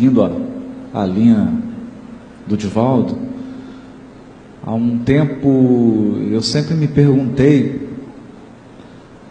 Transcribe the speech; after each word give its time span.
seguindo 0.00 0.22
a, 0.22 1.02
a 1.02 1.04
linha 1.04 1.52
do 2.46 2.56
Divaldo, 2.56 3.18
há 4.64 4.72
um 4.72 4.98
tempo 5.00 6.16
eu 6.30 6.40
sempre 6.40 6.74
me 6.74 6.88
perguntei 6.88 7.86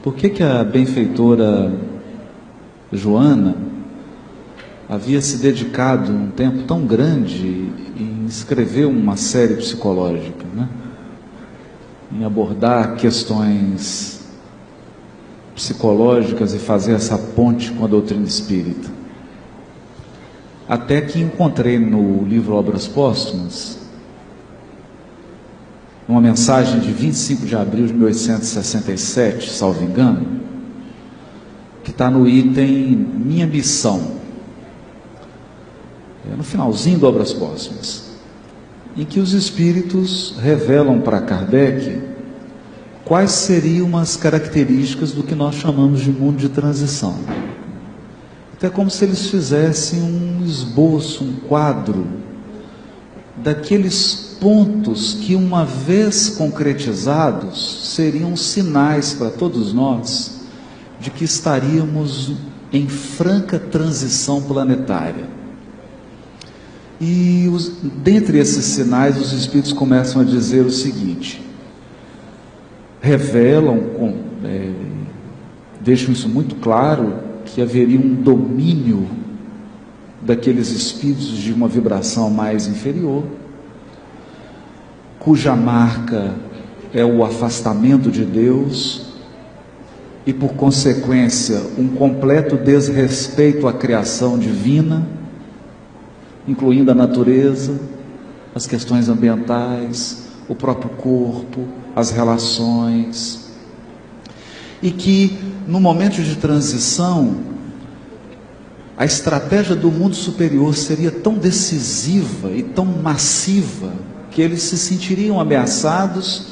por 0.04 0.14
que, 0.14 0.30
que 0.30 0.44
a 0.44 0.64
benfeitora 0.64 1.74
Joana 2.94 3.56
havia 4.88 5.20
se 5.22 5.38
dedicado 5.38 6.12
um 6.12 6.30
tempo 6.30 6.62
tão 6.68 6.86
grande 6.86 7.72
em 7.98 8.26
escrever 8.28 8.86
uma 8.86 9.18
série 9.18 9.56
psicológica, 9.56 10.46
né? 10.56 10.70
em 12.12 12.24
abordar 12.24 12.96
questões 12.96 14.24
psicológicas 15.56 16.54
e 16.54 16.60
fazer 16.60 16.94
essa 16.94 17.18
ponte 17.18 17.72
com 17.72 17.86
a 17.86 17.88
doutrina 17.88 18.28
espírita. 18.28 18.99
Até 20.70 21.02
que 21.02 21.20
encontrei 21.20 21.80
no 21.80 22.24
livro 22.24 22.54
Obras 22.54 22.88
Póstumas 22.88 23.80
uma 26.08 26.22
mensagem 26.22 26.80
de 26.80 26.92
25 26.92 27.46
de 27.48 27.56
abril 27.56 27.88
de 27.88 27.94
1867, 27.94 29.50
salvo 29.50 29.84
engano, 29.84 30.42
que 31.84 31.90
está 31.90 32.10
no 32.10 32.28
item 32.28 32.96
Minha 32.96 33.48
Missão, 33.48 34.12
é 36.32 36.36
no 36.36 36.44
finalzinho 36.44 37.00
do 37.00 37.08
Obras 37.08 37.34
Póstumas, 37.34 38.12
em 38.96 39.06
que 39.06 39.20
os 39.20 39.34
espíritos 39.34 40.36
revelam 40.40 41.02
para 41.02 41.22
Kardec 41.22 42.00
quais 43.06 43.32
seriam 43.32 43.98
as 43.98 44.16
características 44.16 45.14
do 45.14 45.24
que 45.24 45.34
nós 45.34 45.56
chamamos 45.56 46.02
de 46.02 46.12
mundo 46.12 46.38
de 46.38 46.50
transição. 46.50 47.18
Então 48.60 48.70
é 48.70 48.74
como 48.74 48.92
se 48.92 49.06
eles 49.06 49.30
fizessem 49.30 50.02
um 50.02 50.44
esboço, 50.46 51.24
um 51.24 51.34
quadro 51.48 52.06
daqueles 53.38 54.36
pontos 54.38 55.14
que, 55.14 55.34
uma 55.34 55.64
vez 55.64 56.28
concretizados, 56.28 57.94
seriam 57.96 58.36
sinais 58.36 59.14
para 59.14 59.30
todos 59.30 59.72
nós 59.72 60.42
de 61.00 61.10
que 61.10 61.24
estaríamos 61.24 62.34
em 62.74 62.86
franca 62.90 63.58
transição 63.58 64.42
planetária. 64.42 65.24
E 67.00 67.50
os, 67.50 67.72
dentre 68.04 68.40
esses 68.40 68.66
sinais, 68.66 69.18
os 69.18 69.32
Espíritos 69.32 69.72
começam 69.72 70.22
a 70.22 70.26
dizer 70.26 70.66
o 70.66 70.72
seguinte: 70.72 71.42
revelam, 73.00 73.80
com, 73.98 74.16
é, 74.44 74.74
deixam 75.80 76.12
isso 76.12 76.28
muito 76.28 76.56
claro, 76.56 77.29
que 77.54 77.62
haveria 77.62 78.00
um 78.00 78.16
domínio 78.16 79.08
daqueles 80.22 80.70
espíritos 80.70 81.38
de 81.38 81.54
uma 81.54 81.68
vibração 81.68 82.30
mais 82.30 82.68
inferior 82.68 83.24
cuja 85.20 85.56
marca 85.56 86.34
é 86.94 87.04
o 87.04 87.24
afastamento 87.24 88.10
de 88.10 88.24
Deus 88.24 89.10
e, 90.26 90.34
por 90.34 90.54
consequência, 90.54 91.62
um 91.78 91.88
completo 91.90 92.56
desrespeito 92.56 93.68
à 93.68 93.74
criação 93.74 94.40
divina, 94.40 95.08
incluindo 96.48 96.90
a 96.90 96.96
natureza, 96.96 97.80
as 98.56 98.66
questões 98.66 99.10
ambientais, 99.10 100.30
o 100.48 100.56
próprio 100.56 100.90
corpo, 100.92 101.68
as 101.96 102.12
relações. 102.12 103.52
E 104.82 104.90
que, 104.90 105.38
no 105.70 105.80
momento 105.80 106.24
de 106.24 106.36
transição, 106.36 107.36
a 108.98 109.06
estratégia 109.06 109.76
do 109.76 109.92
mundo 109.92 110.16
superior 110.16 110.76
seria 110.76 111.12
tão 111.12 111.36
decisiva 111.36 112.50
e 112.52 112.64
tão 112.64 112.86
massiva 112.86 113.94
que 114.32 114.42
eles 114.42 114.64
se 114.64 114.80
sentiriam 114.80 115.40
ameaçados 115.40 116.48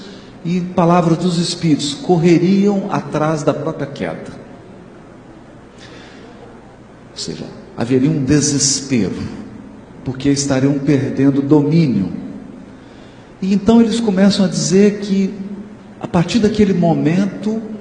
e, 0.46 0.62
palavras 0.62 1.18
dos 1.18 1.40
Espíritos, 1.40 1.96
correriam 1.96 2.90
atrás 2.92 3.42
da 3.42 3.56
própria 3.56 3.88
queda. 3.88 4.32
Ou 7.12 7.18
seja, 7.18 7.46
haveria 7.76 8.12
um 8.12 8.24
desespero, 8.24 9.18
porque 10.06 10.30
estariam 10.30 10.78
perdendo 10.78 11.42
domínio. 11.42 12.14
E 13.42 13.52
então 13.52 13.82
eles 13.82 14.00
começam 14.00 14.46
a 14.46 14.48
dizer 14.48 15.00
que, 15.00 15.34
a 16.00 16.08
partir 16.08 16.38
daquele 16.38 16.76
momento, 16.76 17.77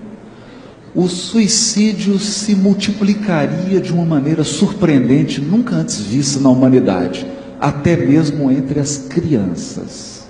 o 0.97 1.09
suicídio 1.09 2.19
se 2.19 2.55
multiplicaria 2.55 3.79
de 3.79 3.93
uma 3.93 4.07
maneira 4.07 4.43
surpreendente, 4.43 5.43
nunca 5.43 5.77
antes 5.77 6.01
vista 6.01 6.41
na 6.41 6.49
humanidade 6.49 7.27
até 7.61 7.95
mesmo 7.97 8.51
entre 8.51 8.81
as 8.81 8.97
crianças. 8.97 10.27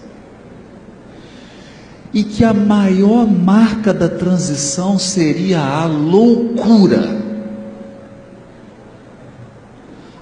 E 2.13 2.25
que 2.25 2.43
a 2.43 2.53
maior 2.53 3.27
marca 3.27 3.95
da 3.95 4.09
transição 4.09 4.99
seria 4.99 5.61
a 5.61 5.87
loucura. 5.87 7.17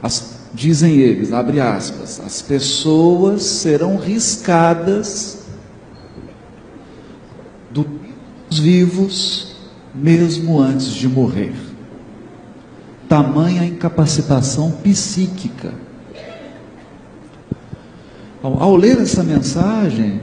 As, 0.03 0.41
dizem 0.53 0.97
eles, 0.97 1.33
abre 1.33 1.59
aspas, 1.59 2.21
as 2.21 2.43
pessoas 2.43 3.43
serão 3.45 3.97
riscadas 3.97 5.45
dos 7.71 8.59
vivos 8.59 9.54
mesmo 9.95 10.61
antes 10.61 10.89
de 10.89 11.09
morrer. 11.09 11.55
Tamanha 13.09 13.65
incapacitação 13.65 14.71
psíquica 14.71 15.85
ao, 18.45 18.63
ao 18.63 18.77
ler 18.77 18.99
essa 19.01 19.23
mensagem, 19.23 20.21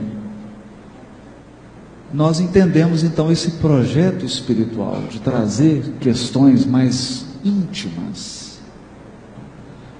nós 2.14 2.38
entendemos 2.38 3.02
então 3.02 3.32
esse 3.32 3.52
projeto 3.52 4.24
espiritual 4.24 5.02
de 5.10 5.18
trazer 5.18 5.94
questões 5.98 6.64
mais 6.64 7.26
íntimas, 7.44 8.60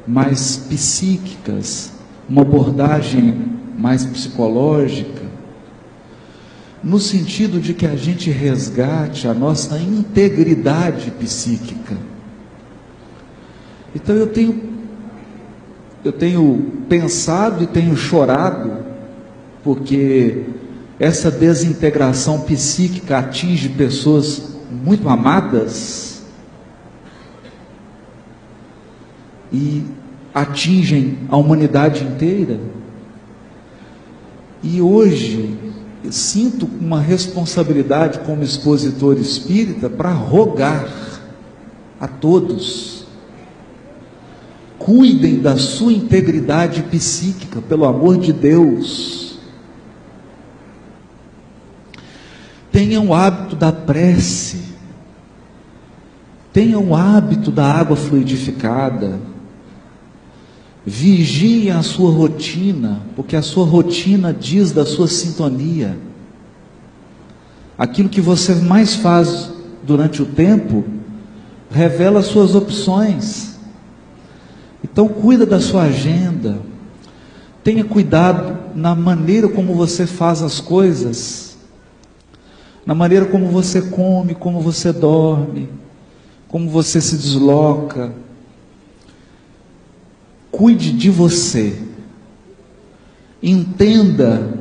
mais 0.07 0.57
psíquicas, 0.57 1.93
uma 2.29 2.43
abordagem 2.43 3.59
mais 3.77 4.05
psicológica, 4.05 5.22
no 6.83 6.99
sentido 6.99 7.61
de 7.61 7.75
que 7.75 7.87
a 7.87 7.95
gente 7.95 8.31
resgate 8.31 9.29
a 9.29 9.35
nossa 9.35 9.79
integridade 9.79 11.11
psíquica. 11.13 11.97
Então 13.95 14.17
eu 14.17 14.27
tenho 14.27 14.73
eu 16.05 16.11
tenho 16.11 16.83
pensado 16.89 17.63
e 17.63 17.67
tenho 17.69 17.97
chorado, 17.97 18.85
porque 19.63 20.43
essa 20.99 21.31
desintegração 21.31 22.41
psíquica 22.41 23.19
atinge 23.19 23.69
pessoas 23.69 24.57
muito 24.69 25.09
amadas 25.09 26.25
e 29.53 29.85
atingem 30.35 31.19
a 31.29 31.37
humanidade 31.37 32.03
inteira. 32.03 32.59
E 34.61 34.81
hoje 34.83 35.57
sinto 36.11 36.69
uma 36.81 37.01
responsabilidade 37.01 38.21
como 38.21 38.43
expositor 38.43 39.19
espírita 39.19 39.89
para 39.89 40.13
rogar 40.13 40.89
a 42.01 42.09
todos 42.09 42.93
Cuidem 44.83 45.39
da 45.39 45.57
sua 45.57 45.93
integridade 45.93 46.83
psíquica, 46.83 47.63
pelo 47.63 47.85
amor 47.85 48.19
de 48.19 48.33
Deus. 48.33 49.39
Tenham 52.73 53.07
o 53.07 53.15
hábito 53.15 53.55
da 53.55 53.71
prece. 53.71 54.61
Tenham 56.53 56.89
o 56.89 56.97
hábito 56.97 57.53
da 57.53 57.65
água 57.65 57.95
fluidificada. 57.95 59.21
Vigiem 60.85 61.71
a 61.71 61.83
sua 61.83 62.11
rotina, 62.11 63.03
porque 63.15 63.37
a 63.37 63.43
sua 63.43 63.65
rotina 63.65 64.35
diz 64.35 64.73
da 64.73 64.85
sua 64.85 65.07
sintonia. 65.07 65.97
Aquilo 67.79 68.09
que 68.09 68.21
você 68.21 68.55
mais 68.57 68.95
faz 68.95 69.51
durante 69.83 70.23
o 70.23 70.27
tempo 70.27 70.85
revela 71.71 72.23
suas 72.23 72.55
opções. 72.55 73.57
Então 74.83 75.09
cuida 75.09 75.47
da 75.47 75.61
sua 75.61 75.83
agenda. 75.83 76.59
Tenha 77.63 77.85
cuidado 77.85 78.59
na 78.75 78.95
maneira 78.95 79.49
como 79.49 79.75
você 79.75 80.07
faz 80.07 80.43
as 80.43 80.61
coisas. 80.61 81.57
Na 82.85 82.95
maneira 82.95 83.27
como 83.27 83.47
você 83.47 83.81
come, 83.81 84.35
como 84.35 84.61
você 84.61 84.93
dorme, 84.93 85.69
como 86.49 86.69
você 86.69 87.01
se 87.01 87.17
desloca. 87.17 88.13
Cuide 90.53 90.93
de 90.93 91.11
você. 91.11 91.77
Entenda 93.43 94.61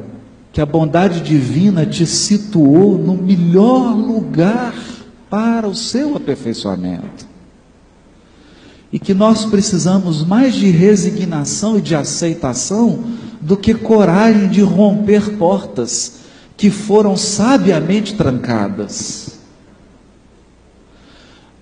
que 0.52 0.60
a 0.60 0.66
bondade 0.66 1.22
divina 1.22 1.86
te 1.86 2.08
situou 2.08 2.98
no 2.98 3.16
melhor 3.16 3.96
lugar 3.96 4.74
para 5.30 5.68
o 5.68 5.76
seu 5.76 6.16
aperfeiçoamento. 6.16 7.30
e 8.94 9.00
que 9.00 9.14
nós 9.14 9.46
precisamos 9.46 10.26
mais 10.26 10.54
de 10.54 10.70
resignação 10.70 11.78
e 11.78 11.82
de 11.82 11.96
aceitação 11.96 13.04
do 13.40 13.56
que 13.56 13.74
coragem 13.74 14.50
de 14.50 14.62
romper 14.62 15.38
portas 15.38 16.20
que 16.58 16.70
foram 16.70 17.16
sabiamente 17.16 18.16
trancadas. 18.16 19.40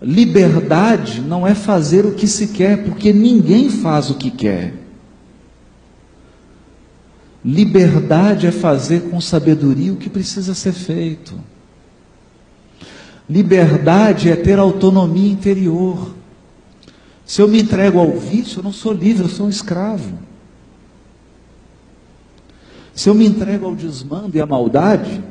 Liberdade 0.01 1.21
não 1.21 1.45
é 1.45 1.53
fazer 1.53 2.05
o 2.05 2.13
que 2.13 2.27
se 2.27 2.47
quer, 2.47 2.83
porque 2.83 3.11
ninguém 3.11 3.69
faz 3.69 4.09
o 4.09 4.15
que 4.15 4.31
quer. 4.31 4.73
Liberdade 7.43 8.47
é 8.47 8.51
fazer 8.51 9.09
com 9.09 9.19
sabedoria 9.19 9.93
o 9.93 9.97
que 9.97 10.09
precisa 10.09 10.53
ser 10.53 10.73
feito. 10.73 11.33
Liberdade 13.29 14.29
é 14.29 14.35
ter 14.35 14.57
autonomia 14.57 15.31
interior. 15.31 16.15
Se 17.25 17.41
eu 17.41 17.47
me 17.47 17.61
entrego 17.61 17.99
ao 17.99 18.17
vício, 18.17 18.59
eu 18.59 18.63
não 18.63 18.73
sou 18.73 18.91
livre, 18.91 19.23
eu 19.23 19.29
sou 19.29 19.45
um 19.45 19.49
escravo. 19.49 20.17
Se 22.93 23.07
eu 23.07 23.13
me 23.13 23.25
entrego 23.25 23.65
ao 23.65 23.75
desmando 23.75 24.35
e 24.35 24.41
à 24.41 24.45
maldade, 24.45 25.23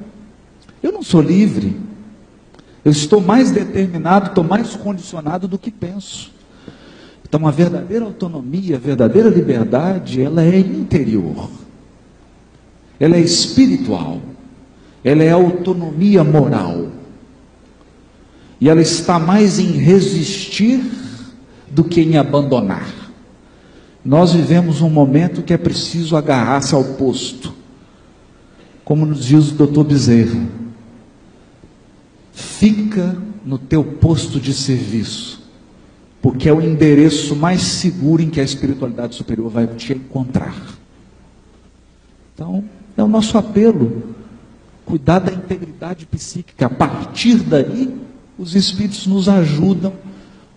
eu 0.83 0.93
não 0.93 1.03
sou 1.03 1.21
livre. 1.21 1.77
Eu 2.85 2.93
estou 2.93 3.21
mais 3.21 3.51
determinado, 3.51 4.29
estou 4.29 4.45
mais 4.45 4.75
condicionado 4.77 5.49
do 5.49 5.59
que 5.59 5.71
penso. 5.71 6.33
Então, 7.29 7.47
a 7.47 7.51
verdadeira 7.51 8.05
autonomia, 8.05 8.77
a 8.77 8.79
verdadeira 8.79 9.29
liberdade, 9.29 10.23
ela 10.23 10.43
é 10.43 10.59
interior. 10.59 11.51
Ela 12.99 13.17
é 13.17 13.21
espiritual. 13.21 14.21
Ela 15.05 15.23
é 15.23 15.31
autonomia 15.31 16.25
moral. 16.25 16.89
E 18.61 18.69
ela 18.69 18.81
está 18.81 19.19
mais 19.19 19.59
em 19.59 19.73
resistir 19.73 20.81
do 21.71 21.85
que 21.85 22.01
em 22.01 22.17
abandonar. 22.17 22.89
Nós 24.05 24.33
vivemos 24.33 24.81
um 24.81 24.89
momento 24.89 25.43
que 25.43 25.53
é 25.53 25.59
preciso 25.59 26.17
agarrar-se 26.17 26.75
ao 26.75 26.83
posto. 26.83 27.53
Como 28.85 29.05
nos 29.05 29.25
diz 29.25 29.51
o 29.51 29.55
doutor 29.55 29.85
Bezerra, 29.85 30.41
fica 32.39 33.21
no 33.45 33.59
teu 33.59 33.83
posto 33.83 34.39
de 34.39 34.55
serviço, 34.55 35.43
porque 36.23 36.49
é 36.49 36.53
o 36.53 36.63
endereço 36.63 37.35
mais 37.35 37.63
seguro 37.63 38.23
em 38.23 38.31
que 38.31 38.41
a 38.41 38.45
espiritualidade 38.45 39.17
superior 39.17 39.51
vai 39.51 39.67
te 39.67 39.93
encontrar. 39.93 40.55
Então, 42.33 42.63
é 42.97 43.03
o 43.03 43.09
nosso 43.09 43.37
apelo, 43.37 44.15
cuidar 44.87 45.19
da 45.19 45.33
integridade 45.33 46.07
psíquica. 46.07 46.67
A 46.67 46.71
partir 46.71 47.39
daí, 47.39 47.93
os 48.39 48.55
espíritos 48.55 49.05
nos 49.09 49.29
ajudam 49.29 49.93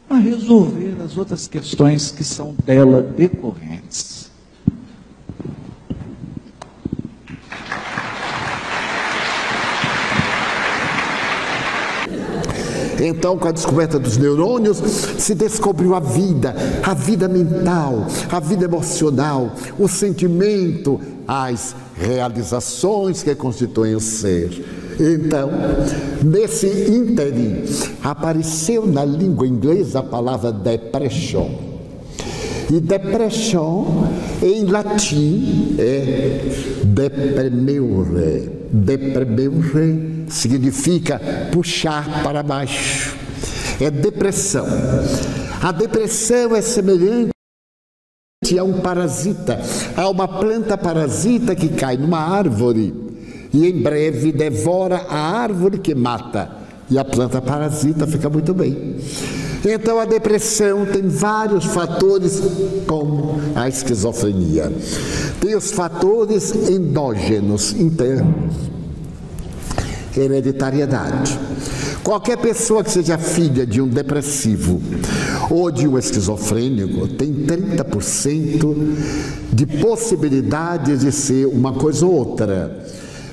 a 0.08 0.18
resolver 0.18 0.96
as 1.04 1.18
outras 1.18 1.48
questões 1.48 2.12
que 2.12 2.24
são 2.24 2.56
dela 2.64 3.02
decorrentes. 3.02 4.11
Então, 13.12 13.38
com 13.38 13.48
a 13.48 13.52
descoberta 13.52 14.00
dos 14.00 14.18
neurônios, 14.18 14.78
se 14.78 15.36
descobriu 15.36 15.94
a 15.94 16.00
vida, 16.00 16.56
a 16.82 16.94
vida 16.94 17.28
mental, 17.28 18.08
a 18.32 18.40
vida 18.40 18.64
emocional, 18.66 19.52
o 19.78 19.88
sentimento, 19.88 21.00
as 21.28 21.76
realizações 21.96 23.22
que 23.22 23.36
constituem 23.36 23.96
o 23.96 24.00
ser. 24.00 24.66
Então, 24.98 25.50
nesse 26.24 26.68
ínterim, 26.68 27.64
apareceu 28.02 28.88
na 28.88 29.04
língua 29.04 29.46
inglesa 29.46 30.00
a 30.00 30.04
palavra 30.04 30.52
depression. 30.52 31.50
E 32.72 32.80
depression, 32.80 34.08
em 34.42 34.66
latim, 34.66 35.76
é 35.78 36.46
depremere. 36.86 38.50
Depremere 38.72 40.21
significa 40.32 41.20
puxar 41.52 42.24
para 42.24 42.42
baixo. 42.42 43.16
É 43.80 43.92
depressão. 43.92 44.66
A 45.62 45.72
depressão 45.72 46.56
é 46.56 46.62
semelhante 46.62 47.32
a 48.58 48.64
um 48.64 48.82
parasita, 48.82 49.60
a 49.96 50.10
uma 50.10 50.28
planta 50.28 50.78
parasita 50.78 51.56
que 51.56 51.70
cai 51.70 51.98
numa 51.98 52.20
árvore 52.20 52.94
e 53.54 53.68
em 53.68 53.82
breve 53.82 54.32
devora 54.32 55.06
a 55.08 55.40
árvore 55.40 55.78
que 55.78 55.94
mata 55.94 56.52
e 56.90 56.98
a 56.98 57.06
planta 57.06 57.42
parasita 57.42 58.08
fica 58.08 58.30
muito 58.30 58.54
bem. 58.54 58.98
Então 59.64 60.00
a 60.00 60.06
depressão 60.06 60.86
tem 60.88 61.08
vários 61.08 61.66
fatores, 61.66 62.42
como 62.88 63.40
a 63.56 63.70
esquizofrenia. 63.70 64.72
Tem 65.40 65.56
os 65.56 65.72
fatores 65.72 66.52
endógenos, 66.68 67.74
internos 67.74 68.71
hereditariedade. 70.16 71.40
Qualquer 72.04 72.38
pessoa 72.38 72.84
que 72.84 72.92
seja 72.92 73.18
filha 73.18 73.66
de 73.66 73.80
um 73.80 73.88
depressivo 73.88 74.82
ou 75.50 75.72
de 75.72 75.88
um 75.88 75.98
esquizofrênico 75.98 77.08
tem 77.08 77.32
30% 77.32 78.76
de 79.54 79.66
possibilidade 79.66 80.98
de 80.98 81.12
ser 81.12 81.46
uma 81.46 81.74
coisa 81.74 82.06
ou 82.06 82.14
outra. 82.14 82.86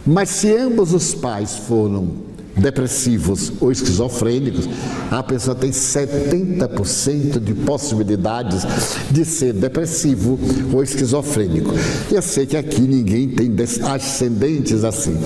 Mas 0.06 0.28
se 0.30 0.54
ambos 0.54 0.92
os 0.92 1.14
pais 1.14 1.56
foram 1.56 2.27
depressivos 2.58 3.52
ou 3.60 3.70
esquizofrênicos, 3.70 4.68
a 5.10 5.22
pessoa 5.22 5.54
tem 5.54 5.70
70% 5.70 7.40
de 7.40 7.54
possibilidades 7.54 8.62
de 9.10 9.24
ser 9.24 9.52
depressivo 9.52 10.38
ou 10.72 10.82
esquizofrênico. 10.82 11.72
Eu 12.10 12.22
sei 12.22 12.46
que 12.46 12.56
aqui 12.56 12.80
ninguém 12.80 13.28
tem 13.28 13.54
ascendentes 13.84 14.84
assim, 14.84 15.16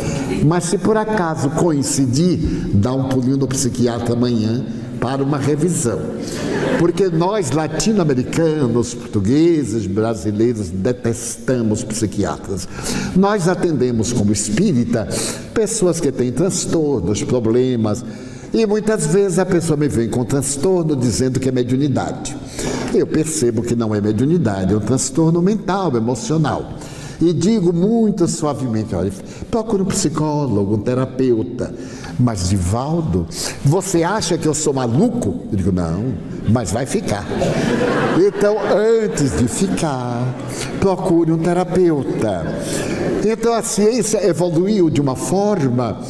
mas 0.45 0.65
se 0.65 0.79
por 0.79 0.97
acaso 0.97 1.51
coincidir, 1.51 2.39
dá 2.75 2.93
um 2.93 3.09
pulinho 3.09 3.37
no 3.37 3.49
psiquiatra 3.49 4.15
amanhã 4.15 4.65
para 5.03 5.23
uma 5.23 5.37
revisão. 5.37 5.99
Porque 6.79 7.09
nós, 7.09 7.51
latino-americanos, 7.51 8.95
portugueses, 8.95 9.85
brasileiros, 9.87 10.71
detestamos 10.71 11.83
psiquiatras. 11.83 12.69
Nós 13.17 13.49
atendemos 13.49 14.13
como 14.13 14.33
espírita 14.33 15.09
pessoas 15.53 15.99
que 15.99 16.13
têm 16.13 16.31
transtornos, 16.31 17.23
problemas, 17.25 18.05
e 18.55 18.65
muitas 18.65 19.07
vezes 19.07 19.39
a 19.39 19.47
pessoa 19.47 19.77
me 19.77 19.89
vem 19.89 20.09
com 20.09 20.25
transtorno 20.25 20.95
dizendo 20.95 21.41
que 21.41 21.49
é 21.49 21.53
mediunidade. 21.53 22.37
Eu 22.95 23.07
percebo 23.07 23.63
que 23.63 23.75
não 23.75 23.95
é 23.95 24.01
mediunidade, 24.01 24.73
é 24.73 24.77
um 24.77 24.81
transtorno 24.81 25.43
mental, 25.43 25.97
emocional. 25.97 26.75
E 27.21 27.33
digo 27.33 27.73
muito 27.73 28.29
suavemente: 28.29 28.95
olha, 28.95 29.11
procure 29.51 29.83
um 29.83 29.87
psicólogo, 29.87 30.75
um 30.75 30.79
terapeuta. 30.79 31.75
Mas, 32.19 32.49
Divaldo, 32.49 33.27
você 33.65 34.03
acha 34.03 34.37
que 34.37 34.47
eu 34.47 34.55
sou 34.55 34.73
maluco? 34.73 35.43
Eu 35.51 35.57
digo: 35.57 35.73
não, 35.73 36.15
mas 36.49 36.71
vai 36.71 36.87
ficar. 36.87 37.27
Então, 38.19 38.57
antes 38.59 39.39
de 39.39 39.49
ficar, 39.49 40.23
procure 40.81 41.33
um 41.33 41.39
terapeuta. 41.39 42.45
Então, 43.25 43.55
a 43.55 43.63
ciência 43.63 44.25
evoluiu 44.27 44.91
de 44.91 45.01
uma 45.01 45.17
forma 45.17 46.01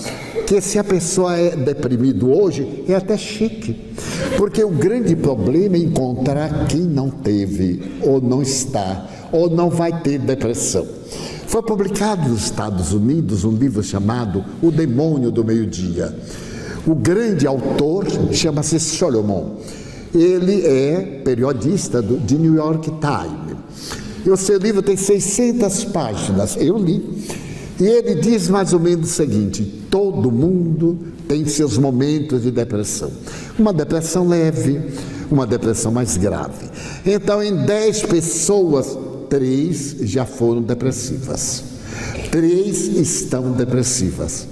que 0.46 0.60
se 0.60 0.78
a 0.78 0.84
pessoa 0.84 1.36
é 1.36 1.56
deprimido 1.56 2.30
hoje, 2.30 2.84
é 2.88 2.94
até 2.94 3.16
chique. 3.16 3.92
Porque 4.36 4.62
o 4.62 4.70
grande 4.70 5.14
problema 5.14 5.76
é 5.76 5.80
encontrar 5.80 6.66
quem 6.66 6.80
não 6.80 7.10
teve, 7.10 7.92
ou 8.02 8.20
não 8.20 8.42
está, 8.42 9.06
ou 9.30 9.48
não 9.48 9.70
vai 9.70 10.00
ter 10.00 10.18
depressão. 10.18 10.86
Foi 11.52 11.60
publicado 11.60 12.30
nos 12.30 12.44
Estados 12.44 12.94
Unidos 12.94 13.44
um 13.44 13.50
livro 13.50 13.82
chamado 13.82 14.42
O 14.62 14.70
Demônio 14.70 15.30
do 15.30 15.44
Meio-Dia. 15.44 16.16
O 16.86 16.94
grande 16.94 17.46
autor 17.46 18.06
chama-se 18.32 18.80
Solomon. 18.80 19.56
Ele 20.14 20.64
é 20.64 21.20
periodista 21.22 22.00
do, 22.00 22.16
de 22.16 22.38
New 22.38 22.54
York 22.54 22.90
Times. 22.92 23.58
E 24.24 24.30
o 24.30 24.36
seu 24.38 24.56
livro 24.56 24.80
tem 24.80 24.96
600 24.96 25.84
páginas. 25.84 26.56
Eu 26.56 26.78
li. 26.78 27.22
E 27.78 27.84
ele 27.84 28.14
diz 28.14 28.48
mais 28.48 28.72
ou 28.72 28.80
menos 28.80 29.10
o 29.10 29.12
seguinte: 29.12 29.62
todo 29.90 30.32
mundo 30.32 31.00
tem 31.28 31.44
seus 31.44 31.76
momentos 31.76 32.44
de 32.44 32.50
depressão. 32.50 33.10
Uma 33.58 33.74
depressão 33.74 34.26
leve, 34.26 34.80
uma 35.30 35.46
depressão 35.46 35.92
mais 35.92 36.16
grave. 36.16 36.70
Então, 37.04 37.42
em 37.42 37.54
10 37.54 38.04
pessoas, 38.04 38.96
três 39.32 39.96
já 40.02 40.26
foram 40.26 40.60
depressivas, 40.60 41.64
três 42.30 42.86
estão 42.86 43.50
depressivas, 43.52 44.46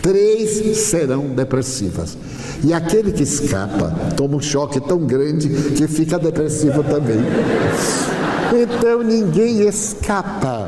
três 0.00 0.78
serão 0.78 1.26
depressivas. 1.26 2.16
E 2.64 2.72
aquele 2.72 3.12
que 3.12 3.24
escapa 3.24 3.94
toma 4.16 4.36
um 4.36 4.40
choque 4.40 4.80
tão 4.80 5.00
grande 5.00 5.50
que 5.76 5.86
fica 5.86 6.18
depressivo 6.18 6.82
também. 6.82 7.18
Então 8.58 9.02
ninguém 9.02 9.68
escapa. 9.68 10.66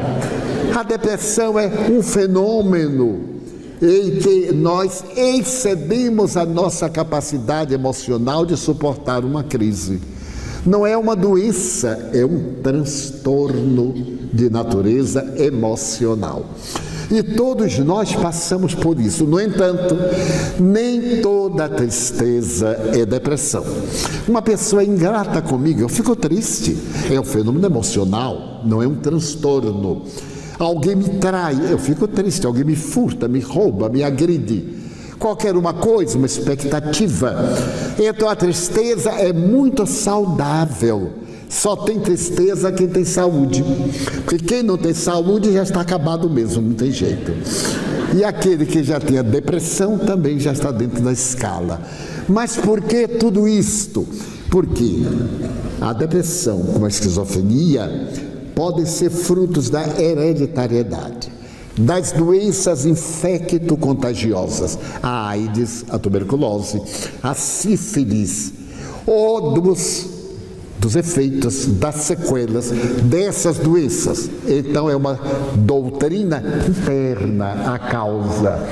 A 0.77 0.83
depressão 0.83 1.59
é 1.59 1.71
um 1.91 2.03
fenômeno 2.03 3.21
em 3.81 4.17
que 4.17 4.53
nós 4.53 5.03
excedemos 5.17 6.37
a 6.37 6.45
nossa 6.45 6.91
capacidade 6.91 7.73
emocional 7.73 8.45
de 8.45 8.59
suportar 8.59 9.25
uma 9.25 9.43
crise. 9.43 10.03
Não 10.67 10.87
é 10.87 10.97
uma 10.97 11.15
doença, 11.15 12.11
é 12.13 12.25
um 12.25 12.55
transtorno 12.63 13.93
de 14.33 14.49
natureza 14.49 15.35
emocional. 15.37 16.47
E 17.11 17.23
todos 17.23 17.79
nós 17.81 18.15
passamos 18.15 18.75
por 18.75 18.99
isso. 18.99 19.25
No 19.25 19.39
entanto, 19.39 19.95
nem 20.59 21.21
toda 21.21 21.69
tristeza 21.69 22.69
é 22.95 23.05
depressão. 23.05 23.65
Uma 24.27 24.41
pessoa 24.41 24.83
ingrata 24.83 25.43
comigo, 25.43 25.83
eu 25.83 25.89
fico 25.89 26.17
triste. 26.17 26.77
É 27.11 27.21
um 27.21 27.25
fenômeno 27.25 27.67
emocional, 27.67 28.63
não 28.65 28.83
é 28.83 28.87
um 28.87 28.95
transtorno. 28.95 30.05
Alguém 30.59 30.97
me 30.97 31.09
trai, 31.19 31.57
eu 31.71 31.79
fico 31.79 32.09
triste. 32.09 32.47
Alguém 32.47 32.65
me 32.65 32.77
furta, 32.77 33.29
me 33.29 33.41
rouba, 33.41 33.91
me 33.91 34.03
agride 34.03 34.74
qualquer 35.25 35.57
uma 35.57 35.73
coisa, 35.73 36.19
uma 36.19 36.27
expectativa. 36.27 37.35
Então 37.99 38.29
a 38.29 38.37
tristeza 38.37 39.11
é 39.13 39.33
muito 39.33 39.87
saudável. 39.87 41.13
Só 41.49 41.75
tem 41.75 41.99
tristeza 41.99 42.71
quem 42.71 42.89
tem 42.89 43.07
saúde. 43.07 43.65
Porque 44.27 44.45
quem 44.45 44.63
não 44.63 44.77
tem 44.77 44.93
saúde 44.93 45.51
já 45.51 45.63
está 45.63 45.81
acabado 45.81 46.29
mesmo, 46.29 46.61
não 46.61 46.75
tem 46.75 46.91
jeito. 46.91 47.33
E 48.15 48.23
aquele 48.23 48.67
que 48.67 48.85
já 48.85 49.01
tem 49.01 49.17
a 49.17 49.23
depressão 49.23 49.97
também 49.97 50.39
já 50.39 50.53
está 50.53 50.71
dentro 50.71 51.03
da 51.03 51.13
escala. 51.13 51.81
Mas 52.29 52.57
por 52.59 52.83
que 52.83 53.09
tudo 53.09 53.49
isto? 53.49 54.07
Porque 54.51 55.05
a 55.81 55.95
depressão, 55.95 56.59
como 56.65 56.85
a 56.85 56.89
esquizofrenia, 56.89 58.11
podem 58.55 58.85
ser 58.85 59.09
frutos 59.09 59.71
da 59.71 59.87
hereditariedade 59.99 61.34
das 61.77 62.13
doenças 62.13 62.87
infecto-contagiosas, 62.87 64.79
a 65.03 65.29
AIDS, 65.29 65.85
a 65.89 65.99
tuberculose, 65.99 66.81
a 67.23 67.35
sífilis, 67.35 68.53
ou 69.07 69.53
dos, 69.53 70.07
dos 70.79 70.97
efeitos, 70.97 71.67
das 71.67 71.97
sequelas 71.97 72.71
dessas 73.03 73.59
doenças. 73.59 74.31
Então 74.47 74.89
é 74.89 74.97
uma 74.97 75.19
doutrina 75.57 76.43
interna 76.69 77.75
a 77.75 77.79
causa. 77.79 78.63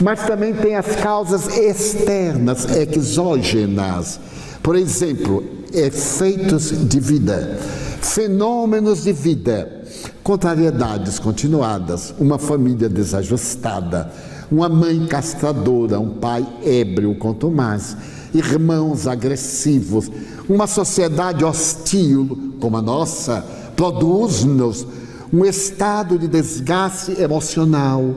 Mas 0.00 0.26
também 0.26 0.52
tem 0.54 0.74
as 0.74 0.96
causas 0.96 1.56
externas, 1.56 2.66
exógenas. 2.76 4.20
Por 4.62 4.76
exemplo, 4.76 5.44
efeitos 5.72 6.72
de 6.88 7.00
vida, 7.00 7.58
fenômenos 8.00 9.04
de 9.04 9.12
vida. 9.12 9.82
Contrariedades 10.22 11.18
continuadas, 11.18 12.14
uma 12.18 12.38
família 12.38 12.88
desajustada, 12.88 14.10
uma 14.50 14.68
mãe 14.68 15.06
castradora, 15.06 15.98
um 15.98 16.10
pai 16.10 16.46
ébrio, 16.64 17.16
mais, 17.50 17.96
irmãos 18.34 19.06
agressivos, 19.06 20.10
uma 20.48 20.66
sociedade 20.66 21.44
hostil 21.44 22.54
como 22.60 22.76
a 22.76 22.82
nossa, 22.82 23.44
produz-nos 23.76 24.86
um 25.32 25.44
estado 25.44 26.18
de 26.18 26.26
desgaste 26.26 27.20
emocional 27.20 28.14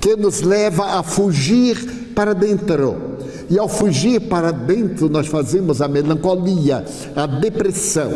que 0.00 0.16
nos 0.16 0.40
leva 0.40 0.98
a 0.98 1.02
fugir 1.02 2.12
para 2.14 2.34
dentro 2.34 3.15
e 3.48 3.58
ao 3.58 3.68
fugir 3.68 4.20
para 4.22 4.50
dentro, 4.50 5.08
nós 5.08 5.26
fazemos 5.26 5.80
a 5.80 5.88
melancolia, 5.88 6.84
a 7.14 7.26
depressão. 7.26 8.10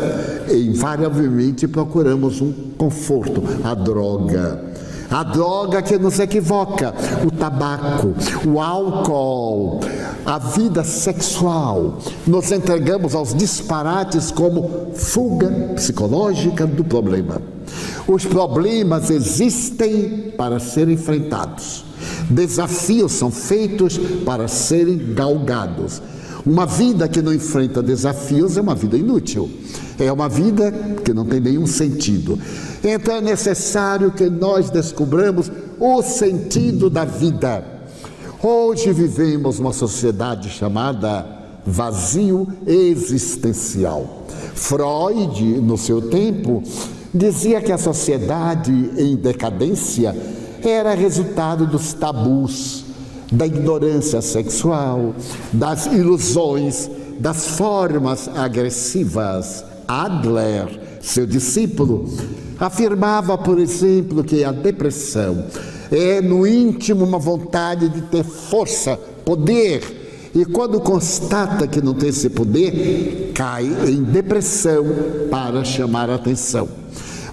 E 0.48 0.68
invariavelmente 0.68 1.68
procuramos 1.68 2.40
um 2.40 2.52
conforto, 2.76 3.42
a 3.62 3.74
droga. 3.74 4.69
A 5.10 5.24
droga 5.24 5.82
que 5.82 5.98
nos 5.98 6.20
equivoca, 6.20 6.94
o 7.26 7.32
tabaco, 7.32 8.14
o 8.46 8.60
álcool, 8.60 9.80
a 10.24 10.38
vida 10.38 10.84
sexual. 10.84 11.98
Nos 12.26 12.52
entregamos 12.52 13.14
aos 13.14 13.34
disparates 13.34 14.30
como 14.30 14.92
fuga 14.94 15.48
psicológica 15.74 16.64
do 16.64 16.84
problema. 16.84 17.42
Os 18.06 18.24
problemas 18.24 19.10
existem 19.10 20.32
para 20.36 20.60
serem 20.60 20.94
enfrentados. 20.94 21.84
Desafios 22.28 23.12
são 23.12 23.32
feitos 23.32 23.98
para 24.24 24.46
serem 24.46 25.12
galgados. 25.12 26.00
Uma 26.44 26.66
vida 26.66 27.08
que 27.08 27.20
não 27.20 27.32
enfrenta 27.32 27.82
desafios 27.82 28.56
é 28.56 28.60
uma 28.60 28.74
vida 28.74 28.96
inútil. 28.96 29.50
É 29.98 30.10
uma 30.10 30.28
vida 30.28 30.72
que 31.04 31.12
não 31.12 31.24
tem 31.24 31.40
nenhum 31.40 31.66
sentido. 31.66 32.38
Então 32.82 33.16
é 33.16 33.20
necessário 33.20 34.10
que 34.10 34.28
nós 34.30 34.70
descobramos 34.70 35.50
o 35.78 36.02
sentido 36.02 36.88
da 36.88 37.04
vida. 37.04 37.64
Hoje 38.42 38.92
vivemos 38.92 39.58
uma 39.58 39.72
sociedade 39.72 40.48
chamada 40.48 41.26
vazio 41.66 42.48
existencial. 42.66 44.26
Freud, 44.54 45.42
no 45.60 45.76
seu 45.76 46.00
tempo, 46.00 46.62
dizia 47.12 47.60
que 47.60 47.72
a 47.72 47.78
sociedade 47.78 48.72
em 48.96 49.16
decadência 49.16 50.16
era 50.62 50.94
resultado 50.94 51.66
dos 51.66 51.92
tabus, 51.92 52.84
da 53.30 53.46
ignorância 53.46 54.20
sexual, 54.20 55.14
das 55.52 55.86
ilusões, 55.86 56.90
das 57.18 57.48
formas 57.48 58.28
agressivas. 58.28 59.64
Adler, 59.86 60.98
seu 61.00 61.26
discípulo, 61.26 62.08
afirmava, 62.58 63.36
por 63.36 63.58
exemplo, 63.58 64.22
que 64.22 64.44
a 64.44 64.52
depressão 64.52 65.44
é 65.90 66.20
no 66.20 66.46
íntimo 66.46 67.04
uma 67.04 67.18
vontade 67.18 67.88
de 67.88 68.02
ter 68.02 68.24
força, 68.24 68.96
poder, 69.24 70.30
e 70.34 70.44
quando 70.44 70.80
constata 70.80 71.66
que 71.66 71.80
não 71.80 71.92
tem 71.92 72.10
esse 72.10 72.30
poder, 72.30 73.32
cai 73.34 73.64
em 73.64 74.02
depressão 74.02 74.84
para 75.28 75.64
chamar 75.64 76.08
a 76.08 76.14
atenção. 76.14 76.68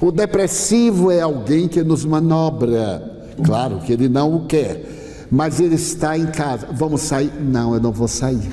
O 0.01 0.11
depressivo 0.11 1.11
é 1.11 1.21
alguém 1.21 1.67
que 1.67 1.83
nos 1.83 2.05
manobra, 2.05 3.17
Claro 3.43 3.79
que 3.79 3.93
ele 3.93 4.09
não 4.09 4.35
o 4.35 4.45
quer, 4.45 4.96
mas 5.31 5.59
ele 5.59 5.75
está 5.75 6.17
em 6.17 6.27
casa. 6.27 6.67
Vamos 6.71 7.01
sair? 7.01 7.31
Não, 7.39 7.73
eu 7.73 7.79
não 7.79 7.91
vou 7.91 8.07
sair. 8.07 8.49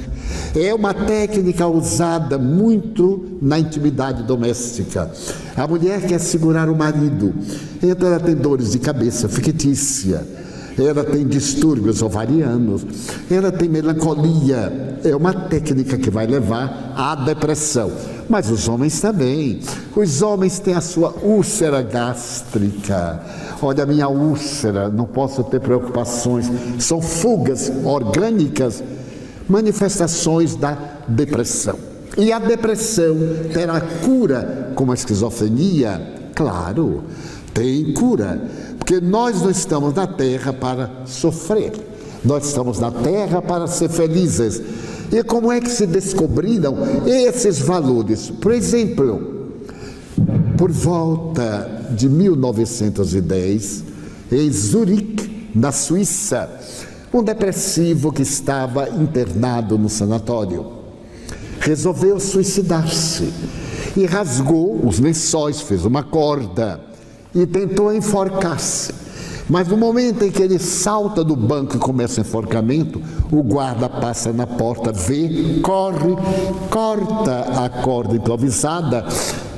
É 0.55 0.73
uma 0.75 0.95
técnica 0.95 1.67
usada 1.67 2.39
muito 2.39 3.39
na 3.41 3.59
intimidade 3.59 4.23
doméstica. 4.23 5.11
A 5.57 5.67
mulher 5.67 6.01
quer 6.07 6.19
segurar 6.19 6.69
o 6.69 6.77
marido, 6.77 7.35
então 7.83 8.09
ela 8.09 8.21
tem 8.21 8.35
dores 8.35 8.73
de 8.73 8.79
cabeça 8.79 9.29
fictícia, 9.29 10.27
ela 10.79 11.05
tem 11.05 11.27
distúrbios 11.27 12.03
ovarianos, 12.03 12.85
ela 13.31 13.53
tem 13.53 13.69
melancolia. 13.69 14.99
É 15.05 15.15
uma 15.15 15.33
técnica 15.33 15.97
que 15.99 16.11
vai 16.11 16.27
levar 16.27 16.95
à 16.97 17.15
depressão. 17.15 17.93
Mas 18.29 18.51
os 18.51 18.69
homens 18.69 19.01
também. 19.01 19.61
Os 19.95 20.23
homens 20.23 20.59
têm 20.59 20.75
a 20.75 20.81
sua 20.81 21.11
úlcera 21.23 21.83
gástrica 21.83 23.21
Olha, 23.65 23.85
a 23.85 23.87
minha 23.87 24.09
úlcera, 24.09 24.91
não 24.91 25.07
posso 25.07 25.43
ter 25.45 25.59
preocupações. 25.59 26.51
São 26.79 27.01
fugas 27.01 27.73
orgânicas, 27.83 28.85
manifestações 29.49 30.55
da 30.55 30.77
depressão. 31.09 31.79
E 32.19 32.31
a 32.31 32.39
depressão 32.39 33.17
terá 33.55 33.81
cura 33.81 34.73
como 34.75 34.93
a 34.93 34.95
esquizofrenia? 34.95 36.31
Claro, 36.35 37.05
tem 37.55 37.95
cura. 37.95 38.39
Porque 38.85 39.01
nós 39.01 39.41
não 39.41 39.51
estamos 39.51 39.95
na 39.95 40.07
terra 40.07 40.53
para 40.53 41.07
sofrer, 41.07 41.73
nós 42.23 42.45
estamos 42.45 42.79
na 42.79 42.91
terra 42.91 43.41
para 43.41 43.67
ser 43.67 43.89
felizes. 43.89 44.61
E 45.11 45.25
como 45.25 45.51
é 45.51 45.59
que 45.59 45.71
se 45.71 45.87
descobriram 45.87 46.77
esses 47.07 47.61
valores? 47.61 48.29
Por 48.29 48.53
exemplo, 48.53 49.49
por 50.59 50.71
volta 50.71 51.87
de 51.93 52.11
1910, 52.11 53.85
em 54.31 54.53
Zurique, 54.53 55.49
na 55.55 55.73
Suíça, 55.73 56.51
um 57.11 57.23
depressivo 57.23 58.13
que 58.13 58.21
estava 58.21 58.91
internado 58.91 59.79
no 59.79 59.89
sanatório 59.89 60.67
resolveu 61.59 62.21
suicidar-se 62.21 63.33
e 63.97 64.05
rasgou 64.05 64.87
os 64.87 64.99
lençóis, 64.99 65.63
fez 65.63 65.87
uma 65.87 66.03
corda 66.03 66.93
e 67.35 67.47
tentou 67.47 67.93
enforcar-se. 67.93 69.05
Mas 69.49 69.69
no 69.69 69.77
momento 69.77 70.25
em 70.25 70.31
que 70.31 70.43
ele 70.43 70.59
salta 70.59 71.23
do 71.23 71.37
banco 71.37 71.77
e 71.77 71.79
começa 71.79 72.21
o 72.21 72.25
enforcamento, 72.25 73.01
o 73.31 73.43
guarda 73.43 73.89
passa 73.89 74.33
na 74.33 74.47
porta, 74.47 74.91
vê, 74.91 75.61
corre, 75.63 76.17
corta 76.71 77.65
a 77.65 77.69
corda 77.69 78.17
improvisada 78.17 79.05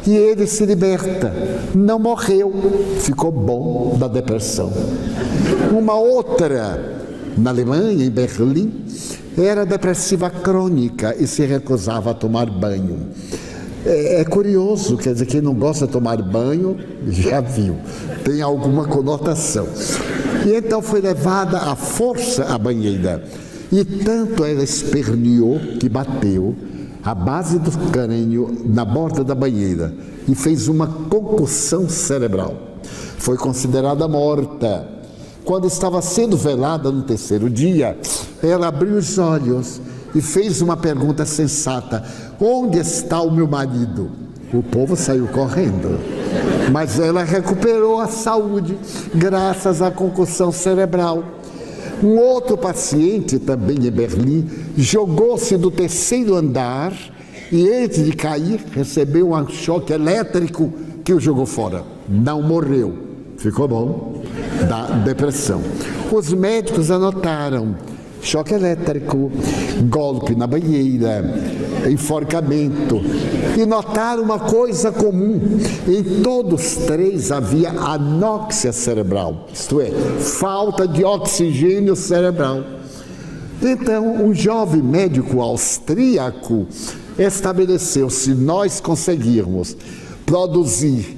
e 0.04 0.14
ele 0.14 0.46
se 0.46 0.66
liberta. 0.66 1.32
Não 1.74 1.98
morreu, 1.98 2.52
ficou 3.00 3.30
bom 3.30 3.96
da 3.96 4.08
depressão. 4.08 4.72
Uma 5.70 5.94
outra, 5.94 7.00
na 7.38 7.50
Alemanha, 7.50 8.04
em 8.04 8.10
Berlim, 8.10 8.84
era 9.38 9.66
depressiva 9.66 10.30
crônica 10.30 11.14
e 11.18 11.26
se 11.26 11.44
recusava 11.44 12.10
a 12.10 12.14
tomar 12.14 12.50
banho. 12.50 13.08
É, 13.86 14.20
é, 14.20 14.24
curioso, 14.24 14.96
quer 14.96 15.12
dizer, 15.12 15.26
quem 15.26 15.40
não 15.40 15.54
gosta 15.54 15.86
de 15.86 15.92
tomar 15.92 16.20
banho 16.20 16.76
já 17.06 17.40
viu, 17.40 17.76
tem 18.24 18.42
alguma 18.42 18.84
conotação. 18.84 19.68
E 20.44 20.56
então 20.56 20.82
foi 20.82 21.00
levada 21.00 21.58
à 21.58 21.76
força 21.76 22.46
à 22.46 22.58
banheira. 22.58 23.22
E 23.70 23.84
tanto 23.84 24.44
ela 24.44 24.64
esperneou 24.64 25.60
que 25.78 25.88
bateu 25.88 26.56
a 27.04 27.14
base 27.14 27.60
do 27.60 27.70
crânio 27.92 28.52
na 28.64 28.84
borda 28.84 29.22
da 29.22 29.36
banheira 29.36 29.94
e 30.26 30.34
fez 30.34 30.66
uma 30.66 30.88
concussão 30.88 31.88
cerebral. 31.88 32.56
Foi 33.18 33.36
considerada 33.36 34.08
morta. 34.08 34.84
Quando 35.44 35.68
estava 35.68 36.02
sendo 36.02 36.36
velada 36.36 36.90
no 36.90 37.02
terceiro 37.02 37.48
dia, 37.48 37.96
ela 38.42 38.66
abriu 38.66 38.96
os 38.96 39.16
olhos 39.16 39.80
e 40.16 40.22
fez 40.22 40.62
uma 40.62 40.78
pergunta 40.78 41.26
sensata: 41.26 42.02
Onde 42.40 42.78
está 42.78 43.20
o 43.20 43.30
meu 43.30 43.46
marido? 43.46 44.10
O 44.52 44.62
povo 44.62 44.96
saiu 44.96 45.26
correndo. 45.26 46.00
Mas 46.72 46.98
ela 46.98 47.22
recuperou 47.22 48.00
a 48.00 48.06
saúde 48.06 48.78
graças 49.14 49.82
à 49.82 49.90
concussão 49.90 50.50
cerebral. 50.50 51.22
Um 52.02 52.16
outro 52.18 52.56
paciente, 52.56 53.38
também 53.38 53.86
em 53.86 53.90
Berlim, 53.90 54.48
jogou-se 54.76 55.56
do 55.56 55.70
terceiro 55.70 56.34
andar 56.34 56.92
e, 57.52 57.68
antes 57.68 58.04
de 58.04 58.12
cair, 58.12 58.64
recebeu 58.72 59.32
um 59.32 59.48
choque 59.48 59.92
elétrico 59.92 60.72
que 61.04 61.12
o 61.12 61.20
jogou 61.20 61.46
fora. 61.46 61.84
Não 62.08 62.40
morreu. 62.42 62.94
Ficou 63.36 63.68
bom? 63.68 64.22
Da 64.68 64.86
depressão. 65.04 65.60
Os 66.10 66.32
médicos 66.32 66.90
anotaram 66.90 67.76
choque 68.26 68.52
elétrico, 68.52 69.30
golpe 69.88 70.34
na 70.34 70.46
banheira, 70.48 71.24
enforcamento. 71.88 73.00
E 73.56 73.64
notaram 73.64 74.22
uma 74.22 74.40
coisa 74.40 74.90
comum: 74.90 75.40
em 75.86 76.22
todos 76.22 76.74
três 76.86 77.30
havia 77.30 77.70
anóxia 77.70 78.72
cerebral, 78.72 79.46
isto 79.52 79.80
é, 79.80 79.90
falta 80.18 80.88
de 80.88 81.04
oxigênio 81.04 81.94
cerebral. 81.94 82.64
Então, 83.62 84.26
um 84.26 84.34
jovem 84.34 84.82
médico 84.82 85.40
austríaco 85.40 86.66
estabeleceu: 87.16 88.10
se 88.10 88.34
nós 88.34 88.80
conseguirmos 88.80 89.76
produzir 90.26 91.16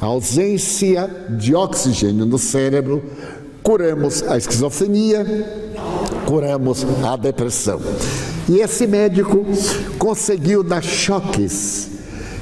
ausência 0.00 1.08
de 1.38 1.54
oxigênio 1.54 2.26
no 2.26 2.36
cérebro, 2.36 3.02
curamos 3.62 4.22
a 4.22 4.36
esquizofrenia, 4.36 5.24
curamos 6.26 6.84
a 7.04 7.16
depressão. 7.16 7.80
E 8.48 8.58
esse 8.58 8.86
médico 8.86 9.46
conseguiu 9.98 10.62
dar 10.62 10.82
choques, 10.82 11.88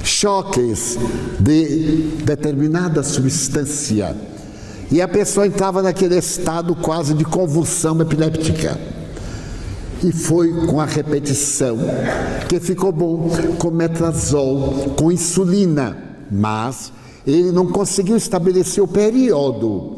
choques 0.02 0.98
de 1.38 2.24
determinada 2.24 3.02
substância. 3.02 4.16
E 4.90 5.00
a 5.00 5.08
pessoa 5.08 5.46
entrava 5.46 5.82
naquele 5.82 6.18
estado 6.18 6.74
quase 6.74 7.14
de 7.14 7.24
convulsão 7.24 8.00
epiléptica. 8.00 8.78
E 10.02 10.12
foi 10.12 10.66
com 10.66 10.80
a 10.80 10.84
repetição 10.84 11.78
que 12.48 12.60
ficou 12.60 12.92
bom 12.92 13.30
com 13.58 13.70
metrazol, 13.70 14.94
com 14.96 15.10
insulina, 15.10 15.96
mas 16.30 16.92
ele 17.26 17.50
não 17.52 17.66
conseguiu 17.66 18.16
estabelecer 18.16 18.82
o 18.82 18.88
período. 18.88 19.96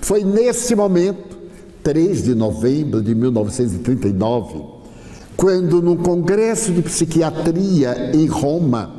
Foi 0.00 0.24
nesse 0.24 0.74
momento 0.74 1.33
3 1.84 2.24
de 2.24 2.34
novembro 2.34 3.02
de 3.02 3.14
1939, 3.14 4.62
quando 5.36 5.82
no 5.82 5.98
Congresso 5.98 6.72
de 6.72 6.80
Psiquiatria 6.80 8.10
em 8.14 8.24
Roma, 8.24 8.90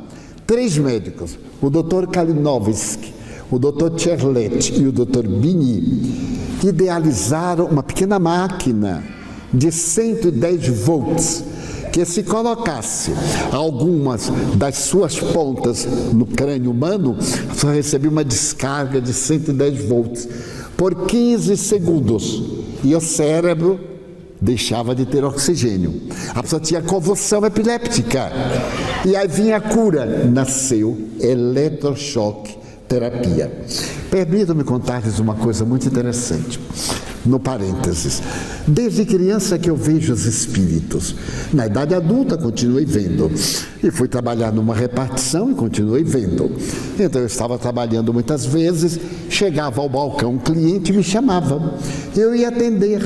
três 0.46 0.78
médicos, 0.78 1.36
o 1.60 1.68
Dr. 1.68 2.06
Kalinowski, 2.06 3.12
o 3.50 3.58
Dr. 3.58 3.98
Cherlet 3.98 4.80
e 4.80 4.86
o 4.86 4.92
Dr. 4.92 5.26
Bini, 5.26 6.58
idealizaram 6.62 7.66
uma 7.66 7.82
pequena 7.82 8.20
máquina 8.20 9.02
de 9.52 9.72
110 9.72 10.68
volts 10.84 11.44
que 11.92 12.04
se 12.04 12.22
colocasse 12.22 13.10
algumas 13.50 14.30
das 14.54 14.76
suas 14.76 15.18
pontas 15.18 15.88
no 16.12 16.24
crânio 16.24 16.70
humano, 16.70 17.16
só 17.52 17.68
recebia 17.68 18.10
uma 18.10 18.22
descarga 18.22 19.00
de 19.00 19.12
110 19.12 19.88
volts 19.88 20.28
por 20.76 21.06
15 21.06 21.56
segundos 21.56 22.65
e 22.82 22.94
o 22.94 23.00
cérebro 23.00 23.78
deixava 24.40 24.94
de 24.94 25.06
ter 25.06 25.24
oxigênio. 25.24 26.02
A 26.34 26.42
pessoa 26.42 26.60
tinha 26.60 26.82
convulsão 26.82 27.44
epiléptica. 27.44 28.30
E 29.04 29.16
aí 29.16 29.26
vinha 29.26 29.56
a 29.56 29.60
cura. 29.60 30.06
Nasceu 30.26 30.96
eletrochoque 31.20 32.56
terapia. 32.88 33.50
Permitam-me 34.10 34.62
contar-lhes 34.62 35.18
uma 35.18 35.34
coisa 35.34 35.64
muito 35.64 35.86
interessante 35.86 36.60
no 37.26 37.40
parênteses. 37.40 38.22
Desde 38.66 39.04
criança 39.04 39.58
que 39.58 39.68
eu 39.68 39.76
vejo 39.76 40.12
os 40.12 40.26
espíritos. 40.26 41.14
Na 41.52 41.66
idade 41.66 41.94
adulta 41.94 42.36
continuei 42.36 42.84
vendo. 42.84 43.30
E 43.82 43.90
fui 43.90 44.08
trabalhar 44.08 44.52
numa 44.52 44.74
repartição 44.74 45.50
e 45.50 45.54
continuei 45.54 46.04
vendo. 46.04 46.50
Então 46.98 47.20
eu 47.20 47.26
estava 47.26 47.58
trabalhando 47.58 48.12
muitas 48.12 48.46
vezes, 48.46 48.98
chegava 49.28 49.80
ao 49.80 49.88
balcão 49.88 50.36
um 50.36 50.38
cliente 50.38 50.92
me 50.92 51.02
chamava. 51.02 51.74
Eu 52.16 52.34
ia 52.34 52.48
atender 52.48 53.00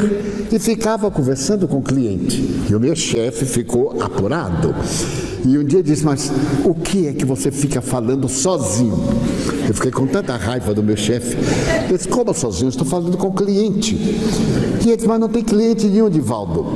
e 0.51 0.59
ficava 0.59 1.11
conversando 1.11 1.69
com 1.69 1.79
o 1.79 1.83
cliente. 1.83 2.67
E 2.69 2.75
o 2.75 2.81
meu 2.81 2.95
chefe 2.97 3.45
ficou 3.45 4.03
apurado. 4.03 4.75
E 5.47 5.57
um 5.59 5.65
dia 5.65 5.83
disse: 5.83 6.05
Mas 6.05 6.31
o 6.65 6.75
que 6.75 7.07
é 7.07 7.13
que 7.13 7.25
você 7.25 7.51
fica 7.51 7.81
falando 7.81 8.29
sozinho? 8.29 8.99
Eu 9.71 9.75
fiquei 9.75 9.93
com 9.93 10.05
tanta 10.05 10.35
raiva 10.35 10.75
do 10.75 10.83
meu 10.83 10.97
chefe. 10.97 11.37
Ele 11.85 11.97
disse: 11.97 12.09
Como 12.09 12.35
sozinho? 12.35 12.71
Estou 12.71 12.85
falando 12.85 13.17
com 13.17 13.31
cliente. 13.31 13.95
E 13.95 14.89
ele 14.89 14.97
disse: 14.97 15.07
Mas 15.07 15.21
não 15.21 15.29
tem 15.29 15.45
cliente 15.45 15.87
nenhum, 15.87 16.11
Divaldo. 16.11 16.67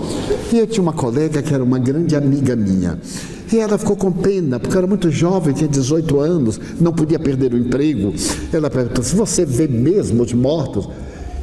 E 0.52 0.60
eu 0.60 0.64
tinha 0.64 0.80
uma 0.80 0.92
colega 0.92 1.42
que 1.42 1.52
era 1.52 1.64
uma 1.64 1.80
grande 1.80 2.14
amiga 2.14 2.54
minha. 2.54 2.96
E 3.52 3.58
ela 3.58 3.76
ficou 3.78 3.96
com 3.96 4.12
pena, 4.12 4.60
porque 4.60 4.78
era 4.78 4.86
muito 4.86 5.10
jovem, 5.10 5.52
tinha 5.52 5.68
18 5.68 6.20
anos, 6.20 6.60
não 6.80 6.92
podia 6.92 7.18
perder 7.18 7.52
o 7.52 7.58
emprego. 7.58 8.14
Ela 8.52 8.70
perguntou: 8.70 9.02
se 9.02 9.16
você 9.16 9.44
vê 9.44 9.66
mesmo 9.66 10.22
os 10.22 10.32
mortos? 10.32 10.88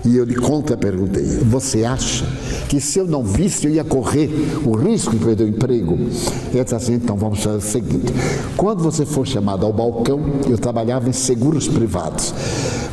E 0.04 0.18
eu 0.18 0.24
lhe 0.24 0.36
contra 0.36 0.76
perguntei: 0.76 1.24
Você 1.24 1.84
acha 1.84 2.26
que 2.68 2.80
se 2.80 3.00
eu 3.00 3.06
não 3.06 3.24
visse 3.24 3.68
eu 3.68 3.74
ia 3.74 3.84
correr 3.84 4.30
o 4.66 4.76
risco 4.76 5.16
de 5.16 5.24
perder 5.24 5.44
o 5.44 5.48
emprego? 5.48 5.94
Ele 5.94 6.64
disse 6.64 6.76
assim: 6.76 6.94
Então 6.94 7.16
vamos 7.16 7.44
fazer 7.44 7.58
o 7.58 7.62
seguinte: 7.62 8.14
quando 8.58 8.82
você 8.82 9.06
for 9.06 9.28
chamado 9.28 9.66
ao 9.66 9.72
balcão, 9.72 10.20
eu 10.50 10.58
trabalhava 10.58 11.08
em 11.10 11.14
seguros 11.14 11.68
privados. 11.68 12.34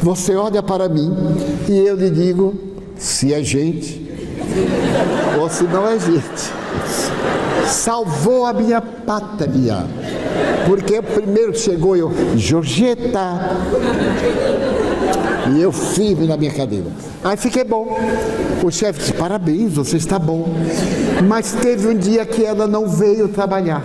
Você 0.02 0.34
olha 0.34 0.62
para 0.62 0.88
mim 0.88 1.12
e 1.68 1.76
eu 1.78 1.96
lhe 1.96 2.10
digo 2.10 2.54
se 2.96 3.32
é 3.32 3.42
gente 3.42 4.06
ou 5.40 5.48
se 5.48 5.64
não 5.64 5.88
é 5.88 5.98
gente. 5.98 6.52
Salvou 7.66 8.46
a 8.46 8.52
minha 8.52 8.80
pátria. 8.80 9.86
Porque 10.66 11.00
primeiro 11.00 11.56
chegou 11.58 11.96
eu, 11.96 12.12
Georgeta. 12.36 13.56
E 15.54 15.60
eu 15.60 15.72
firme 15.72 16.26
na 16.26 16.36
minha 16.36 16.52
cadeira. 16.52 16.86
Aí 17.24 17.36
fiquei 17.36 17.64
bom. 17.64 17.98
O 18.62 18.70
chefe 18.70 19.00
disse: 19.00 19.12
parabéns, 19.12 19.72
você 19.72 19.96
está 19.96 20.18
bom. 20.18 20.54
Mas 21.26 21.52
teve 21.52 21.88
um 21.88 21.96
dia 21.96 22.24
que 22.26 22.44
ela 22.44 22.66
não 22.66 22.88
veio 22.88 23.28
trabalhar. 23.28 23.82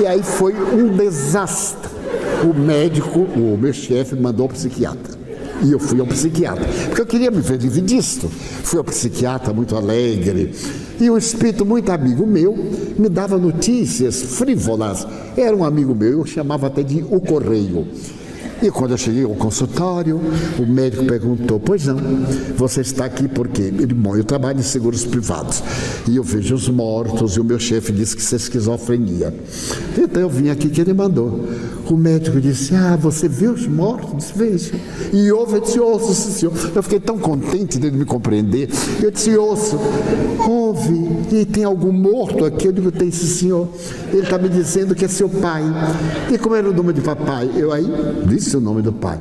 E 0.00 0.06
aí 0.06 0.22
foi 0.22 0.54
um 0.54 0.96
desastre. 0.96 1.90
O 2.42 2.52
médico, 2.52 3.20
o 3.20 3.56
meu 3.58 3.72
chefe, 3.72 4.14
mandou 4.14 4.46
o 4.46 4.48
psiquiatra. 4.50 5.14
E 5.62 5.72
eu 5.72 5.78
fui 5.78 5.98
ao 6.00 6.06
psiquiatra, 6.06 6.66
porque 6.86 7.00
eu 7.00 7.06
queria 7.06 7.30
me 7.30 7.40
ver 7.40 7.58
livre 7.58 7.80
disto. 7.80 8.28
Fui 8.28 8.78
ao 8.78 8.84
psiquiatra 8.84 9.52
muito 9.52 9.76
alegre. 9.76 10.52
E 11.00 11.08
um 11.08 11.16
espírito 11.16 11.64
muito 11.64 11.90
amigo 11.90 12.26
meu 12.26 12.54
me 12.98 13.08
dava 13.08 13.38
notícias 13.38 14.20
frívolas. 14.20 15.06
Era 15.36 15.56
um 15.56 15.64
amigo 15.64 15.94
meu, 15.94 16.10
eu 16.18 16.26
chamava 16.26 16.66
até 16.66 16.82
de 16.82 17.04
o 17.08 17.20
Correio. 17.20 17.86
E 18.62 18.70
quando 18.70 18.92
eu 18.92 18.98
cheguei 18.98 19.24
ao 19.24 19.34
consultório, 19.34 20.20
o 20.58 20.66
médico 20.66 21.04
perguntou: 21.04 21.60
Pois 21.60 21.86
não, 21.86 21.96
você 22.56 22.80
está 22.80 23.04
aqui 23.04 23.28
por 23.28 23.48
quê? 23.48 23.62
Ele, 23.62 23.94
bom, 23.94 24.16
eu 24.16 24.24
trabalho 24.24 24.60
em 24.60 24.62
seguros 24.62 25.04
privados 25.04 25.62
e 26.08 26.16
eu 26.16 26.22
vejo 26.22 26.54
os 26.54 26.68
mortos 26.68 27.36
e 27.36 27.40
o 27.40 27.44
meu 27.44 27.58
chefe 27.58 27.92
disse 27.92 28.16
que 28.16 28.22
isso 28.22 28.34
é 28.34 28.38
esquizofrenia. 28.38 29.34
Então 29.98 30.22
eu 30.22 30.28
vim 30.28 30.48
aqui 30.48 30.68
que 30.68 30.80
ele 30.80 30.92
mandou. 30.92 31.44
O 31.90 31.96
médico 31.96 32.40
disse: 32.40 32.74
Ah, 32.74 32.96
você 32.96 33.28
vê 33.28 33.46
os 33.46 33.66
mortos? 33.66 34.14
Disse, 34.16 34.32
Vejo. 34.38 34.72
E 35.12 35.30
ouve, 35.30 35.56
eu 35.56 35.60
disse: 35.60 35.78
Ouço, 35.78 36.14
senhor. 36.14 36.52
Eu 36.74 36.82
fiquei 36.82 37.00
tão 37.00 37.18
contente 37.18 37.78
dele 37.78 37.96
me 37.96 38.04
compreender. 38.04 38.68
Eu 39.02 39.10
disse: 39.10 39.36
Ouço, 39.36 39.78
ouve. 40.48 40.94
E 41.32 41.44
tem 41.44 41.64
algum 41.64 41.92
morto 41.92 42.44
aqui? 42.44 42.68
Eu 42.68 42.72
digo: 42.72 42.90
Tem, 42.90 43.10
sim, 43.10 43.26
senhor. 43.26 43.68
Ele 44.10 44.22
está 44.22 44.38
me 44.38 44.48
dizendo 44.48 44.94
que 44.94 45.04
é 45.04 45.08
seu 45.08 45.28
pai. 45.28 45.62
E 46.32 46.38
como 46.38 46.54
era 46.54 46.68
o 46.68 46.72
nome 46.72 46.92
de 46.92 47.00
papai? 47.00 47.50
Eu 47.54 47.72
aí 47.72 47.86
disse 48.26 48.43
o 48.52 48.60
nome 48.60 48.82
do 48.82 48.92
pai. 48.92 49.18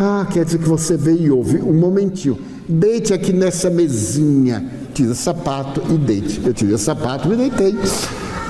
Ah, 0.00 0.26
quer 0.30 0.44
dizer 0.44 0.58
que 0.58 0.68
você 0.68 0.96
veio 0.96 1.20
e 1.20 1.30
ouve. 1.30 1.58
Um 1.58 1.74
momentinho. 1.74 2.38
Deite 2.68 3.12
aqui 3.12 3.32
nessa 3.32 3.68
mesinha. 3.68 4.64
Tira 4.94 5.10
o 5.10 5.14
sapato 5.14 5.82
e 5.90 5.98
deite. 5.98 6.40
Eu 6.44 6.54
tirei 6.54 6.74
o 6.74 6.78
sapato 6.78 7.26
e 7.26 7.30
me 7.30 7.36
deitei. 7.36 7.76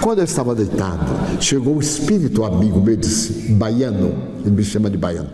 Quando 0.02 0.18
eu 0.18 0.24
estava 0.24 0.52
deitado, 0.52 1.06
chegou 1.40 1.76
um 1.76 1.80
espírito 1.80 2.44
amigo 2.44 2.80
meu, 2.80 2.96
disse, 2.96 3.52
baiano, 3.52 4.12
ele 4.40 4.50
me 4.50 4.64
chama 4.64 4.90
de 4.90 4.98
baiano, 4.98 5.28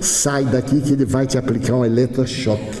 sai 0.00 0.42
daqui 0.46 0.80
que 0.80 0.94
ele 0.94 1.04
vai 1.04 1.26
te 1.26 1.36
aplicar 1.36 1.74
um 1.74 1.84
eletrochoque. 1.84 2.80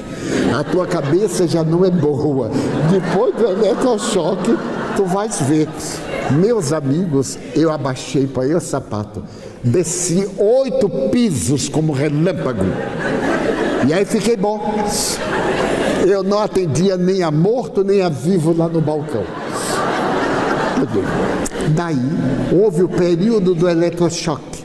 A 0.58 0.64
tua 0.64 0.86
cabeça 0.86 1.46
já 1.46 1.62
não 1.62 1.84
é 1.84 1.90
boa. 1.90 2.50
Depois 2.90 3.34
do 3.34 3.44
eletrochoque, 3.44 4.56
tu 4.96 5.04
vais 5.04 5.38
ver. 5.42 5.68
Meus 6.40 6.72
amigos, 6.72 7.38
eu 7.54 7.70
abaixei 7.70 8.26
para 8.26 8.56
o 8.56 8.60
sapato, 8.60 9.22
desci 9.66 10.26
oito 10.38 10.88
pisos 11.10 11.68
como 11.68 11.92
relâmpago. 11.92 12.64
E 13.88 13.92
aí 13.92 14.04
fiquei 14.04 14.36
bom. 14.36 14.60
Eu 16.06 16.22
não 16.22 16.38
atendia 16.38 16.96
nem 16.96 17.22
a 17.22 17.30
morto 17.30 17.82
nem 17.82 18.02
a 18.02 18.08
vivo 18.08 18.56
lá 18.56 18.68
no 18.68 18.80
balcão. 18.80 19.24
Daí 21.74 21.96
houve 22.52 22.82
o 22.82 22.88
período 22.88 23.54
do 23.54 23.68
eletrochoque. 23.68 24.64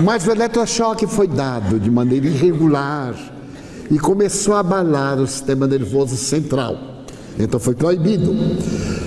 Mas 0.00 0.26
o 0.26 0.30
eletrochoque 0.30 1.06
foi 1.06 1.26
dado 1.26 1.78
de 1.80 1.90
maneira 1.90 2.26
irregular 2.26 3.14
e 3.90 3.98
começou 3.98 4.54
a 4.54 4.60
abalar 4.60 5.18
o 5.18 5.26
sistema 5.26 5.66
nervoso 5.66 6.16
central. 6.16 6.76
Então 7.38 7.58
foi 7.58 7.74
proibido. 7.74 8.34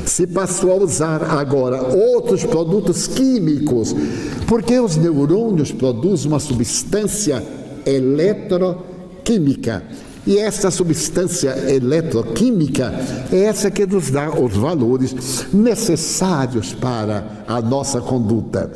Se 0.05 0.27
passou 0.27 0.71
a 0.71 0.75
usar 0.75 1.23
agora 1.23 1.81
outros 1.81 2.43
produtos 2.43 3.07
químicos, 3.07 3.95
porque 4.47 4.79
os 4.79 4.95
neurônios 4.95 5.71
produzem 5.71 6.27
uma 6.27 6.39
substância 6.39 7.43
eletroquímica. 7.85 9.83
E 10.27 10.37
essa 10.39 10.71
substância 10.71 11.55
eletroquímica 11.71 12.91
é 13.31 13.43
essa 13.43 13.69
que 13.69 13.85
nos 13.85 14.09
dá 14.09 14.29
os 14.31 14.55
valores 14.55 15.45
necessários 15.53 16.73
para 16.73 17.43
a 17.47 17.61
nossa 17.61 18.01
conduta. 18.01 18.71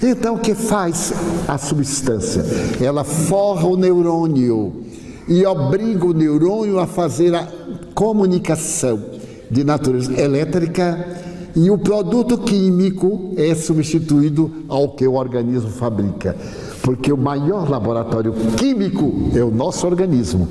Então, 0.00 0.34
o 0.34 0.38
que 0.38 0.54
faz 0.54 1.12
a 1.48 1.58
substância? 1.58 2.44
Ela 2.80 3.02
forra 3.02 3.66
o 3.66 3.76
neurônio 3.76 4.84
e 5.26 5.44
obriga 5.44 6.06
o 6.06 6.12
neurônio 6.12 6.78
a 6.78 6.86
fazer 6.86 7.34
a 7.34 7.48
comunicação 7.94 9.15
de 9.50 9.64
natureza 9.64 10.12
elétrica 10.20 11.24
e 11.56 11.70
o 11.70 11.78
produto 11.78 12.36
químico 12.36 13.32
é 13.34 13.54
substituído 13.54 14.64
ao 14.68 14.90
que 14.90 15.06
o 15.06 15.14
organismo 15.14 15.70
fabrica. 15.70 16.36
Porque 16.82 17.10
o 17.10 17.16
maior 17.16 17.68
laboratório 17.68 18.34
químico 18.58 19.30
é 19.34 19.42
o 19.42 19.50
nosso 19.50 19.86
organismo. 19.86 20.48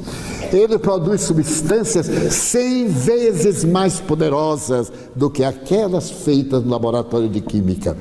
Ele 0.51 0.79
produz 0.79 1.21
substâncias 1.21 2.07
100 2.07 2.87
vezes 2.87 3.63
mais 3.63 3.99
poderosas 3.99 4.91
do 5.15 5.29
que 5.29 5.43
aquelas 5.43 6.09
feitas 6.09 6.63
no 6.63 6.71
laboratório 6.71 7.29
de 7.29 7.39
química. 7.39 7.95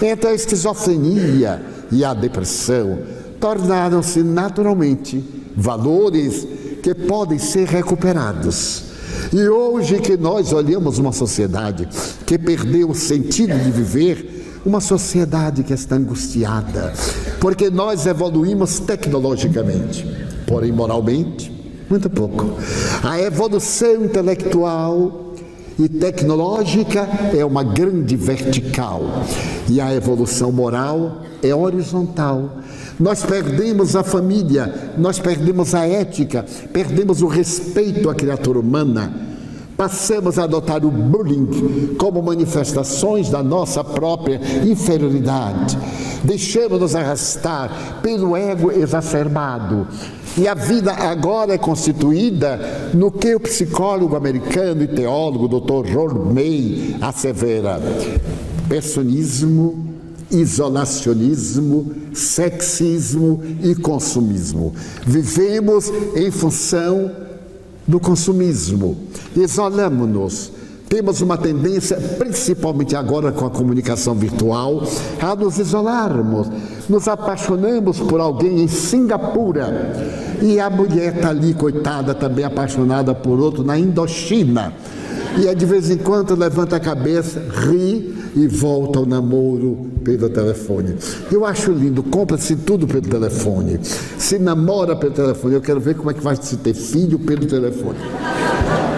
Então 0.00 0.30
a 0.30 0.34
esquizofrenia 0.34 1.62
e 1.92 2.02
a 2.04 2.14
depressão 2.14 2.98
tornaram-se 3.38 4.22
naturalmente 4.22 5.22
valores 5.54 6.46
que 6.82 6.94
podem 6.94 7.38
ser 7.38 7.66
recuperados. 7.68 8.87
E 9.32 9.48
hoje 9.48 9.98
que 10.00 10.16
nós 10.16 10.52
olhamos 10.52 10.98
uma 10.98 11.12
sociedade 11.12 11.88
que 12.24 12.38
perdeu 12.38 12.90
o 12.90 12.94
sentido 12.94 13.58
de 13.58 13.70
viver, 13.70 14.60
uma 14.64 14.80
sociedade 14.80 15.62
que 15.62 15.72
está 15.72 15.96
angustiada, 15.96 16.92
porque 17.40 17.70
nós 17.70 18.06
evoluímos 18.06 18.80
tecnologicamente, 18.80 20.06
porém 20.46 20.72
moralmente, 20.72 21.52
muito 21.88 22.10
pouco. 22.10 22.52
A 23.02 23.20
evolução 23.20 24.04
intelectual 24.04 25.34
e 25.78 25.88
tecnológica 25.88 27.08
é 27.36 27.44
uma 27.44 27.62
grande 27.62 28.16
vertical 28.16 29.02
e 29.68 29.80
a 29.80 29.94
evolução 29.94 30.50
moral 30.50 31.22
é 31.42 31.54
horizontal. 31.54 32.58
Nós 32.98 33.22
perdemos 33.22 33.94
a 33.94 34.02
família, 34.02 34.92
nós 34.98 35.18
perdemos 35.18 35.74
a 35.74 35.86
ética, 35.86 36.44
perdemos 36.72 37.22
o 37.22 37.26
respeito 37.26 38.10
à 38.10 38.14
criatura 38.14 38.58
humana. 38.58 39.26
Passamos 39.76 40.38
a 40.38 40.44
adotar 40.44 40.84
o 40.84 40.90
bullying 40.90 41.94
como 41.96 42.20
manifestações 42.20 43.30
da 43.30 43.42
nossa 43.42 43.84
própria 43.84 44.40
inferioridade. 44.66 45.78
Deixamos-nos 46.24 46.96
arrastar 46.96 48.00
pelo 48.02 48.36
ego 48.36 48.72
exacerbado 48.72 49.86
e 50.38 50.46
a 50.46 50.54
vida 50.54 50.92
agora 50.92 51.54
é 51.54 51.58
constituída 51.58 52.90
no 52.94 53.10
que 53.10 53.34
o 53.34 53.40
psicólogo 53.40 54.14
americano 54.14 54.84
e 54.84 54.86
teólogo 54.86 55.48
Dr. 55.48 55.92
Ron 55.92 56.32
May 56.32 56.96
assevera: 57.00 57.80
personismo, 58.68 59.87
isolacionismo, 60.30 61.92
sexismo 62.12 63.42
e 63.62 63.74
consumismo. 63.74 64.74
Vivemos 65.06 65.90
em 66.14 66.30
função 66.30 67.10
do 67.86 67.98
consumismo, 67.98 68.96
isolamos-nos 69.34 70.52
temos 70.88 71.20
uma 71.20 71.36
tendência, 71.36 71.98
principalmente 72.18 72.96
agora 72.96 73.30
com 73.30 73.44
a 73.44 73.50
comunicação 73.50 74.14
virtual, 74.14 74.82
a 75.20 75.36
nos 75.36 75.58
isolarmos. 75.58 76.48
Nos 76.88 77.06
apaixonamos 77.06 78.00
por 78.00 78.20
alguém 78.20 78.62
em 78.62 78.68
Singapura 78.68 79.92
e 80.40 80.58
a 80.58 80.70
mulher 80.70 81.16
está 81.16 81.28
ali, 81.28 81.52
coitada, 81.52 82.14
também 82.14 82.42
apaixonada 82.42 83.14
por 83.14 83.38
outro 83.38 83.62
na 83.62 83.78
Indochina. 83.78 84.72
E 85.36 85.54
de 85.54 85.66
vez 85.66 85.90
em 85.90 85.98
quando 85.98 86.34
levanta 86.34 86.76
a 86.76 86.80
cabeça, 86.80 87.44
ri 87.66 88.17
e 88.34 88.46
volta 88.46 88.98
ao 88.98 89.06
namoro 89.06 89.86
pelo 90.04 90.28
telefone. 90.28 90.96
Eu 91.30 91.44
acho 91.44 91.72
lindo, 91.72 92.02
compra-se 92.02 92.56
tudo 92.56 92.86
pelo 92.86 93.02
telefone. 93.02 93.80
Se 94.18 94.38
namora 94.38 94.96
pelo 94.96 95.12
telefone, 95.12 95.54
eu 95.54 95.60
quero 95.60 95.80
ver 95.80 95.94
como 95.94 96.10
é 96.10 96.14
que 96.14 96.22
vai 96.22 96.36
se 96.36 96.56
ter 96.56 96.74
filho 96.74 97.18
pelo 97.18 97.46
telefone. 97.46 97.98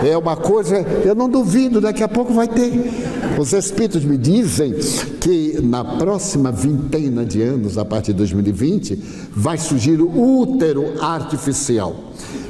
É 0.04 0.16
uma 0.16 0.36
coisa, 0.36 0.78
eu 1.04 1.14
não 1.14 1.28
duvido, 1.28 1.80
daqui 1.80 2.02
a 2.02 2.08
pouco 2.08 2.32
vai 2.32 2.48
ter. 2.48 2.72
Os 3.38 3.52
espíritos 3.52 4.04
me 4.04 4.16
dizem 4.16 4.74
que 5.20 5.60
na 5.62 5.84
próxima 5.84 6.50
vintena 6.50 7.24
de 7.24 7.42
anos, 7.42 7.76
a 7.76 7.84
partir 7.84 8.12
de 8.12 8.18
2020, 8.18 9.02
vai 9.34 9.58
surgir 9.58 10.00
o 10.00 10.40
útero 10.40 10.94
artificial. 11.00 11.94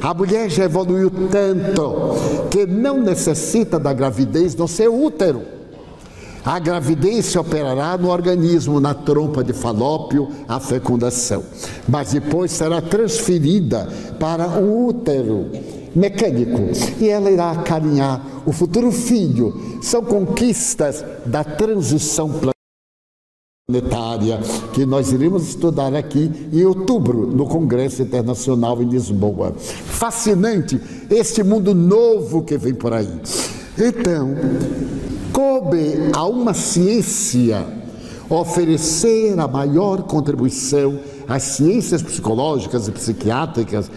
A 0.01 0.15
mulher 0.15 0.49
já 0.49 0.65
evoluiu 0.65 1.11
tanto 1.31 2.15
que 2.51 2.67
não 2.67 3.03
necessita 3.03 3.79
da 3.79 3.93
gravidez 3.93 4.55
no 4.55 4.67
seu 4.67 4.95
útero. 4.95 5.60
A 6.45 6.59
gravidez 6.59 7.27
se 7.27 7.39
operará 7.39 7.99
no 7.99 8.09
organismo, 8.09 8.81
na 8.81 8.95
trompa 8.95 9.45
de 9.45 9.53
falópio, 9.53 10.29
a 10.49 10.59
fecundação. 10.59 11.45
Mas 11.89 12.13
depois 12.13 12.51
será 12.51 12.81
transferida 12.81 13.89
para 14.19 14.49
o 14.59 14.87
útero 14.87 15.51
mecânico 15.95 16.71
e 16.99 17.09
ela 17.09 17.31
irá 17.31 17.51
acarinhar 17.51 18.25
o 18.47 18.53
futuro 18.53 18.91
filho. 18.91 19.79
São 19.83 20.03
conquistas 20.03 21.05
da 21.27 21.45
transição 21.45 22.31
planetária 23.69 24.41
que 24.73 24.87
nós 24.87 25.13
iremos 25.13 25.49
estudar 25.49 25.95
aqui 25.95 26.31
em 26.53 26.65
outubro 26.65 27.27
no 27.27 27.47
Congresso 27.47 28.03
Internacional 28.03 28.83
em 28.83 28.89
Lisboa. 28.89 29.53
Fascinante 29.57 30.81
este 31.11 31.43
mundo 31.43 31.75
novo 31.75 32.43
que 32.43 32.57
vem 32.57 32.75
por 32.75 32.93
aí. 32.93 33.21
Então, 33.79 34.35
coube 35.33 36.11
a 36.13 36.27
uma 36.27 36.55
ciência 36.55 37.67
oferecer 38.29 39.39
a 39.39 39.49
maior 39.49 40.05
contribuição 40.05 41.01
às 41.27 41.43
ciências 41.43 42.03
psicológicas 42.03 42.87
e 42.87 42.93
psiquiátricas 42.93 43.91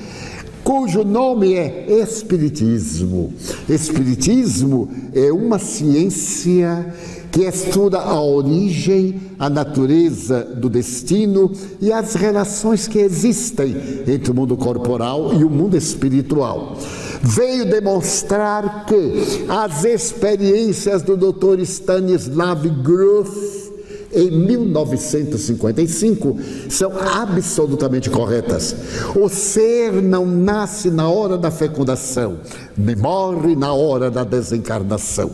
cujo 0.64 1.04
nome 1.04 1.54
é 1.54 2.02
Espiritismo. 2.02 3.34
Espiritismo 3.68 4.90
é 5.14 5.32
uma 5.32 5.60
ciência 5.60 6.94
que 7.32 7.42
estuda 7.42 8.00
a 8.00 8.22
origem, 8.22 9.20
a 9.40 9.50
natureza 9.50 10.44
do 10.44 10.70
destino 10.70 11.52
e 11.82 11.92
as 11.92 12.14
relações 12.14 12.88
que 12.88 13.00
existem 13.00 13.76
entre 14.08 14.32
o 14.32 14.36
mundo 14.36 14.56
corporal 14.56 15.34
e 15.34 15.44
o 15.44 15.50
mundo 15.50 15.76
espiritual. 15.76 16.78
Veio 17.26 17.66
demonstrar 17.66 18.86
que 18.86 19.46
as 19.48 19.86
experiências 19.86 21.02
do 21.02 21.16
Dr. 21.16 21.62
Stanislav 21.62 22.68
Grof 22.84 23.72
em 24.12 24.30
1955 24.30 26.38
são 26.70 26.92
absolutamente 26.92 28.10
corretas. 28.10 28.76
O 29.16 29.30
ser 29.30 30.02
não 30.02 30.26
nasce 30.26 30.92
na 30.92 31.08
hora 31.08 31.38
da 31.38 31.50
fecundação, 31.50 32.40
nem 32.78 32.98
morre 32.98 33.56
na 33.56 33.74
hora 33.74 34.12
da 34.12 34.26
desencarnação. 34.26 35.32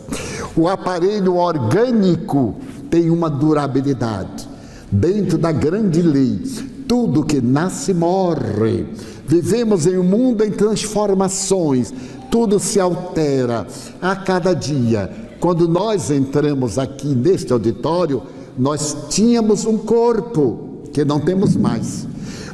O 0.56 0.68
aparelho 0.68 1.34
orgânico 1.34 2.54
tem 2.88 3.10
uma 3.10 3.28
durabilidade. 3.28 4.48
Dentro 4.92 5.36
da 5.36 5.50
grande 5.50 6.02
lei, 6.02 6.40
tudo 6.86 7.24
que 7.24 7.40
nasce 7.40 7.92
morre. 7.92 8.86
Vivemos 9.30 9.86
em 9.86 9.96
um 9.96 10.02
mundo 10.02 10.42
em 10.42 10.50
transformações, 10.50 11.94
tudo 12.32 12.58
se 12.58 12.80
altera 12.80 13.64
a 14.02 14.16
cada 14.16 14.52
dia. 14.52 15.08
Quando 15.38 15.68
nós 15.68 16.10
entramos 16.10 16.80
aqui 16.80 17.14
neste 17.14 17.52
auditório, 17.52 18.24
nós 18.58 18.96
tínhamos 19.08 19.64
um 19.64 19.78
corpo 19.78 20.80
que 20.92 21.04
não 21.04 21.20
temos 21.20 21.54
mais. 21.54 22.08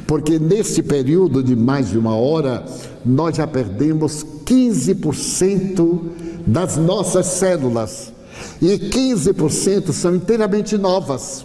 Porque 0.05 0.37
nesse 0.37 0.83
período 0.83 1.41
de 1.41 1.55
mais 1.55 1.89
de 1.89 1.97
uma 1.97 2.15
hora, 2.15 2.63
nós 3.03 3.37
já 3.37 3.47
perdemos 3.47 4.23
15% 4.45 5.99
das 6.45 6.77
nossas 6.77 7.25
células. 7.25 8.13
E 8.61 8.67
15% 8.77 9.91
são 9.91 10.13
inteiramente 10.13 10.77
novas. 10.77 11.43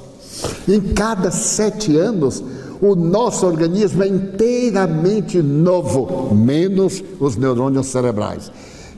Em 0.69 0.79
cada 0.79 1.31
sete 1.31 1.97
anos, 1.97 2.45
o 2.83 2.97
nosso 2.97 3.47
organismo 3.47 4.03
é 4.03 4.09
inteiramente 4.09 5.41
novo, 5.41 6.35
menos 6.35 7.03
os 7.21 7.37
neurônios 7.37 7.87
cerebrais. 7.87 8.51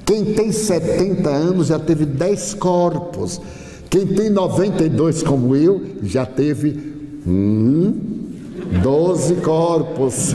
Quem 0.07 0.25
tem 0.33 0.51
70 0.51 1.29
anos 1.29 1.67
já 1.67 1.79
teve 1.79 2.07
10 2.07 2.55
corpos. 2.55 3.39
Quem 3.91 4.07
tem 4.07 4.31
92 4.31 5.23
como 5.23 5.55
eu 5.55 5.83
já 6.03 6.25
teve 6.25 6.95
hum, 7.27 7.95
12 8.83 9.35
corpos. 9.37 10.35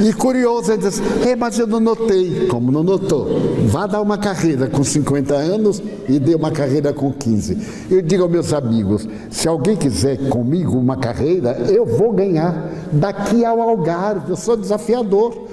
E 0.00 0.12
curioso, 0.12 0.72
ele 0.72 0.82
diz, 0.82 1.00
é, 1.26 1.34
mas 1.34 1.58
eu 1.58 1.66
não 1.66 1.80
notei. 1.80 2.46
Como 2.46 2.70
não 2.70 2.82
notou? 2.82 3.28
Vá 3.66 3.86
dar 3.86 4.00
uma 4.00 4.16
carreira 4.16 4.68
com 4.68 4.84
50 4.84 5.34
anos 5.34 5.82
e 6.08 6.18
dê 6.18 6.34
uma 6.34 6.50
carreira 6.50 6.92
com 6.92 7.12
15. 7.12 7.58
Eu 7.90 8.00
digo 8.02 8.22
aos 8.22 8.30
meus 8.30 8.52
amigos, 8.52 9.08
se 9.30 9.48
alguém 9.48 9.76
quiser 9.76 10.28
comigo 10.28 10.78
uma 10.78 10.96
carreira, 10.96 11.58
eu 11.68 11.84
vou 11.84 12.12
ganhar. 12.12 12.72
Daqui 12.92 13.44
ao 13.44 13.60
Algarve, 13.60 14.30
eu 14.30 14.36
sou 14.36 14.56
desafiador. 14.56 15.48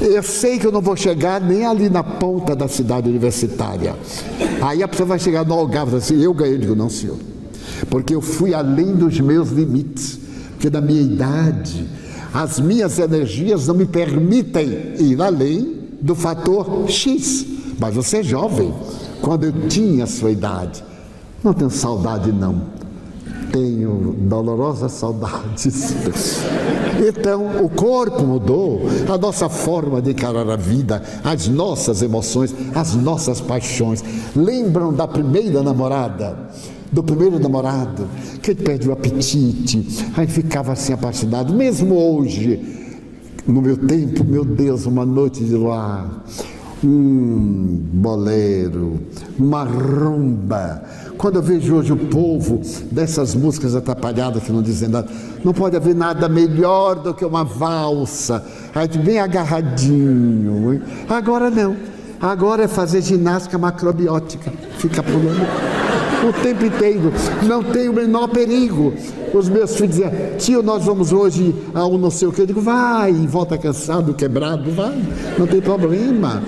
Eu 0.00 0.22
sei 0.22 0.58
que 0.58 0.66
eu 0.66 0.72
não 0.72 0.80
vou 0.80 0.96
chegar 0.96 1.40
nem 1.40 1.64
ali 1.64 1.88
na 1.88 2.02
ponta 2.02 2.54
da 2.56 2.66
cidade 2.66 3.08
universitária. 3.08 3.94
Aí 4.60 4.82
a 4.82 4.88
pessoa 4.88 5.06
vai 5.06 5.18
chegar 5.18 5.44
no 5.46 5.54
Algarve 5.54 5.94
e 5.94 5.98
assim, 5.98 6.20
eu 6.20 6.34
ganhei. 6.34 6.56
Eu 6.56 6.60
digo, 6.60 6.74
não, 6.74 6.90
senhor. 6.90 7.16
Porque 7.88 8.14
eu 8.14 8.20
fui 8.20 8.52
além 8.52 8.92
dos 8.94 9.20
meus 9.20 9.50
limites. 9.50 10.18
Porque 10.50 10.68
da 10.68 10.80
minha 10.80 11.00
idade, 11.00 11.86
as 12.34 12.58
minhas 12.58 12.98
energias 12.98 13.68
não 13.68 13.76
me 13.76 13.86
permitem 13.86 14.96
ir 14.98 15.22
além 15.22 15.78
do 16.00 16.16
fator 16.16 16.90
X. 16.90 17.46
Mas 17.78 17.94
você 17.94 18.18
é 18.18 18.22
jovem, 18.24 18.74
quando 19.22 19.44
eu 19.44 19.68
tinha 19.68 20.02
a 20.02 20.08
sua 20.08 20.32
idade. 20.32 20.82
Não 21.44 21.54
tenho 21.54 21.70
saudade, 21.70 22.32
não. 22.32 22.62
Tenho 23.52 24.16
dolorosas 24.18 24.90
saudades. 24.90 25.92
Então, 27.06 27.64
o 27.64 27.68
corpo 27.68 28.24
mudou, 28.24 28.82
a 29.08 29.16
nossa 29.16 29.48
forma 29.48 30.02
de 30.02 30.10
encarar 30.10 30.48
a 30.48 30.56
vida, 30.56 31.02
as 31.22 31.46
nossas 31.46 32.02
emoções, 32.02 32.54
as 32.74 32.94
nossas 32.94 33.40
paixões. 33.40 34.02
Lembram 34.34 34.92
da 34.92 35.06
primeira 35.06 35.62
namorada? 35.62 36.36
Do 36.94 37.02
primeiro 37.02 37.40
namorado, 37.40 38.06
que 38.40 38.52
ele 38.52 38.62
perde 38.62 38.88
o 38.88 38.92
apetite, 38.92 39.84
aí 40.16 40.28
ficava 40.28 40.72
assim 40.72 40.92
apaixonado, 40.92 41.52
mesmo 41.52 41.96
hoje, 41.96 42.60
no 43.46 43.60
meu 43.60 43.76
tempo, 43.76 44.22
meu 44.22 44.44
Deus, 44.44 44.86
uma 44.86 45.04
noite 45.04 45.42
de 45.42 45.56
luar, 45.56 46.24
um 46.84 47.80
bolero, 47.92 49.00
uma 49.36 49.64
rumba. 49.64 50.84
Quando 51.18 51.36
eu 51.36 51.42
vejo 51.42 51.74
hoje 51.74 51.92
o 51.92 51.96
povo 51.96 52.60
dessas 52.92 53.34
músicas 53.34 53.74
atrapalhadas 53.74 54.44
que 54.44 54.52
não 54.52 54.62
dizem 54.62 54.88
nada, 54.88 55.08
não 55.44 55.52
pode 55.52 55.76
haver 55.76 55.94
nada 55.94 56.28
melhor 56.28 56.94
do 56.96 57.12
que 57.12 57.24
uma 57.24 57.42
valsa, 57.42 58.44
bem 59.04 59.18
agarradinho. 59.18 60.80
Agora 61.08 61.50
não. 61.50 61.76
Agora 62.20 62.64
é 62.64 62.68
fazer 62.68 63.02
ginástica 63.02 63.58
macrobiótica, 63.58 64.52
fica 64.78 65.02
pulando 65.02 66.03
o 66.28 66.32
tempo 66.32 66.64
inteiro, 66.64 67.12
não 67.46 67.62
tem 67.62 67.88
o 67.88 67.92
menor 67.92 68.28
perigo. 68.28 68.92
Os 69.32 69.48
meus 69.48 69.74
filhos 69.74 69.96
diziam, 69.96 70.12
tio, 70.38 70.62
nós 70.62 70.84
vamos 70.84 71.12
hoje 71.12 71.54
a 71.74 71.86
um 71.86 71.98
não 71.98 72.10
sei 72.10 72.28
o 72.28 72.32
que. 72.32 72.40
Eu 72.40 72.46
digo, 72.46 72.60
vai, 72.60 73.12
volta 73.12 73.58
cansado, 73.58 74.14
quebrado, 74.14 74.70
vai, 74.70 74.96
não 75.38 75.46
tem 75.46 75.60
problema. 75.60 76.42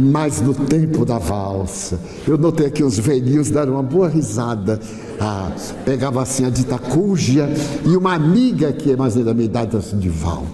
Mas 0.00 0.40
no 0.40 0.54
tempo 0.54 1.04
da 1.04 1.18
valsa, 1.18 1.98
eu 2.28 2.36
notei 2.36 2.70
que 2.70 2.84
os 2.84 2.98
velhinhos 2.98 3.50
deram 3.50 3.74
uma 3.74 3.82
boa 3.82 4.08
risada. 4.08 4.78
Ah, 5.18 5.50
pegava 5.84 6.22
assim 6.22 6.44
a 6.44 6.50
dita 6.50 6.78
cuja 6.78 7.48
e 7.84 7.96
uma 7.96 8.14
amiga 8.14 8.72
que 8.72 8.92
é 8.92 8.96
mais 8.96 9.14
da 9.14 9.32
minha 9.32 9.46
idade, 9.46 9.74
assim, 9.76 9.98
de 9.98 10.10
Valdo. 10.10 10.46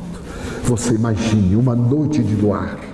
Você 0.65 0.95
imagine 0.95 1.57
uma 1.57 1.75
noite 1.75 2.23
de 2.23 2.37
luar 2.37 2.92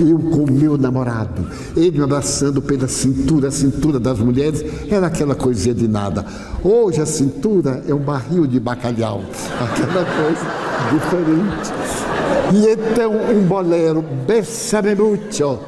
eu 0.00 0.18
com 0.18 0.50
meu 0.50 0.76
namorado, 0.76 1.46
ele 1.76 1.98
me 1.98 2.04
abraçando 2.04 2.60
pela 2.60 2.86
cintura, 2.88 3.48
a 3.48 3.50
cintura 3.50 3.98
das 3.98 4.18
mulheres 4.18 4.64
era 4.90 5.06
aquela 5.06 5.34
coisinha 5.34 5.74
de 5.74 5.88
nada. 5.88 6.24
Hoje 6.62 7.00
a 7.00 7.06
cintura 7.06 7.82
é 7.88 7.94
um 7.94 7.98
barril 7.98 8.46
de 8.46 8.60
bacalhau, 8.60 9.22
aquela 9.60 10.04
coisa 10.04 10.66
diferente. 10.92 11.72
E 12.54 12.72
então 12.72 13.12
um 13.12 13.46
bolero, 13.46 14.04
bessame 14.26 14.94
mucho. 14.94 15.58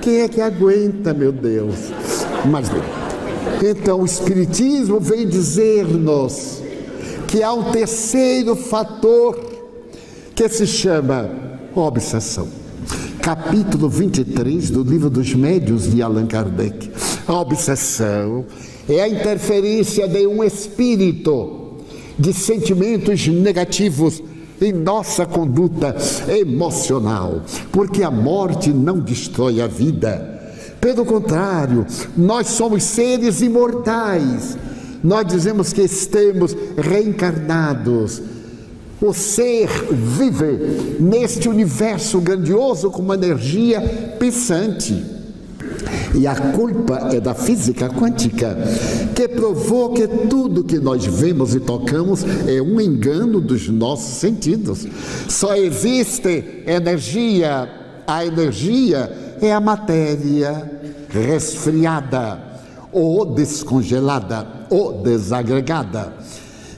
Quem 0.00 0.20
é 0.20 0.28
que 0.28 0.40
aguenta, 0.40 1.12
meu 1.12 1.32
Deus? 1.32 1.92
Mas 2.44 2.68
bem, 2.68 2.82
então 3.70 4.02
o 4.02 4.04
Espiritismo 4.04 5.00
vem 5.00 5.26
dizer-nos 5.26 6.62
que 7.26 7.42
há 7.42 7.52
um 7.52 7.70
terceiro 7.70 8.54
fator 8.54 9.38
que 10.34 10.48
se 10.48 10.66
chama 10.66 11.28
obsessão 11.74 12.57
capítulo 13.28 13.90
23 13.90 14.70
do 14.70 14.82
livro 14.82 15.10
dos 15.10 15.34
médios 15.34 15.92
de 15.92 16.00
Allan 16.00 16.26
Kardec. 16.26 16.90
A 17.26 17.38
obsessão 17.38 18.46
é 18.88 19.02
a 19.02 19.08
interferência 19.08 20.08
de 20.08 20.26
um 20.26 20.42
espírito 20.42 21.74
de 22.18 22.32
sentimentos 22.32 23.26
negativos 23.28 24.22
em 24.58 24.72
nossa 24.72 25.26
conduta 25.26 25.94
emocional, 26.26 27.42
porque 27.70 28.02
a 28.02 28.10
morte 28.10 28.70
não 28.70 28.98
destrói 28.98 29.60
a 29.60 29.66
vida. 29.66 30.54
Pelo 30.80 31.04
contrário, 31.04 31.84
nós 32.16 32.46
somos 32.46 32.82
seres 32.82 33.42
imortais. 33.42 34.56
Nós 35.04 35.26
dizemos 35.26 35.70
que 35.70 35.82
estamos 35.82 36.56
reencarnados 36.78 38.22
o 39.00 39.12
ser 39.12 39.68
vive 39.92 40.98
neste 41.00 41.48
universo 41.48 42.20
grandioso 42.20 42.90
com 42.90 43.02
uma 43.02 43.14
energia 43.14 43.80
pensante. 44.18 45.18
E 46.14 46.26
a 46.26 46.34
culpa 46.34 47.10
é 47.12 47.20
da 47.20 47.34
física 47.34 47.88
quântica, 47.88 48.56
que 49.14 49.28
provou 49.28 49.92
que 49.92 50.08
tudo 50.08 50.64
que 50.64 50.78
nós 50.78 51.04
vemos 51.04 51.54
e 51.54 51.60
tocamos 51.60 52.24
é 52.46 52.60
um 52.60 52.80
engano 52.80 53.40
dos 53.40 53.68
nossos 53.68 54.16
sentidos. 54.16 54.86
Só 55.28 55.54
existe 55.54 56.62
energia, 56.66 57.68
a 58.06 58.24
energia 58.24 59.36
é 59.40 59.52
a 59.52 59.60
matéria 59.60 60.70
resfriada, 61.10 62.40
ou 62.90 63.24
descongelada, 63.26 64.46
ou 64.70 65.02
desagregada. 65.02 66.12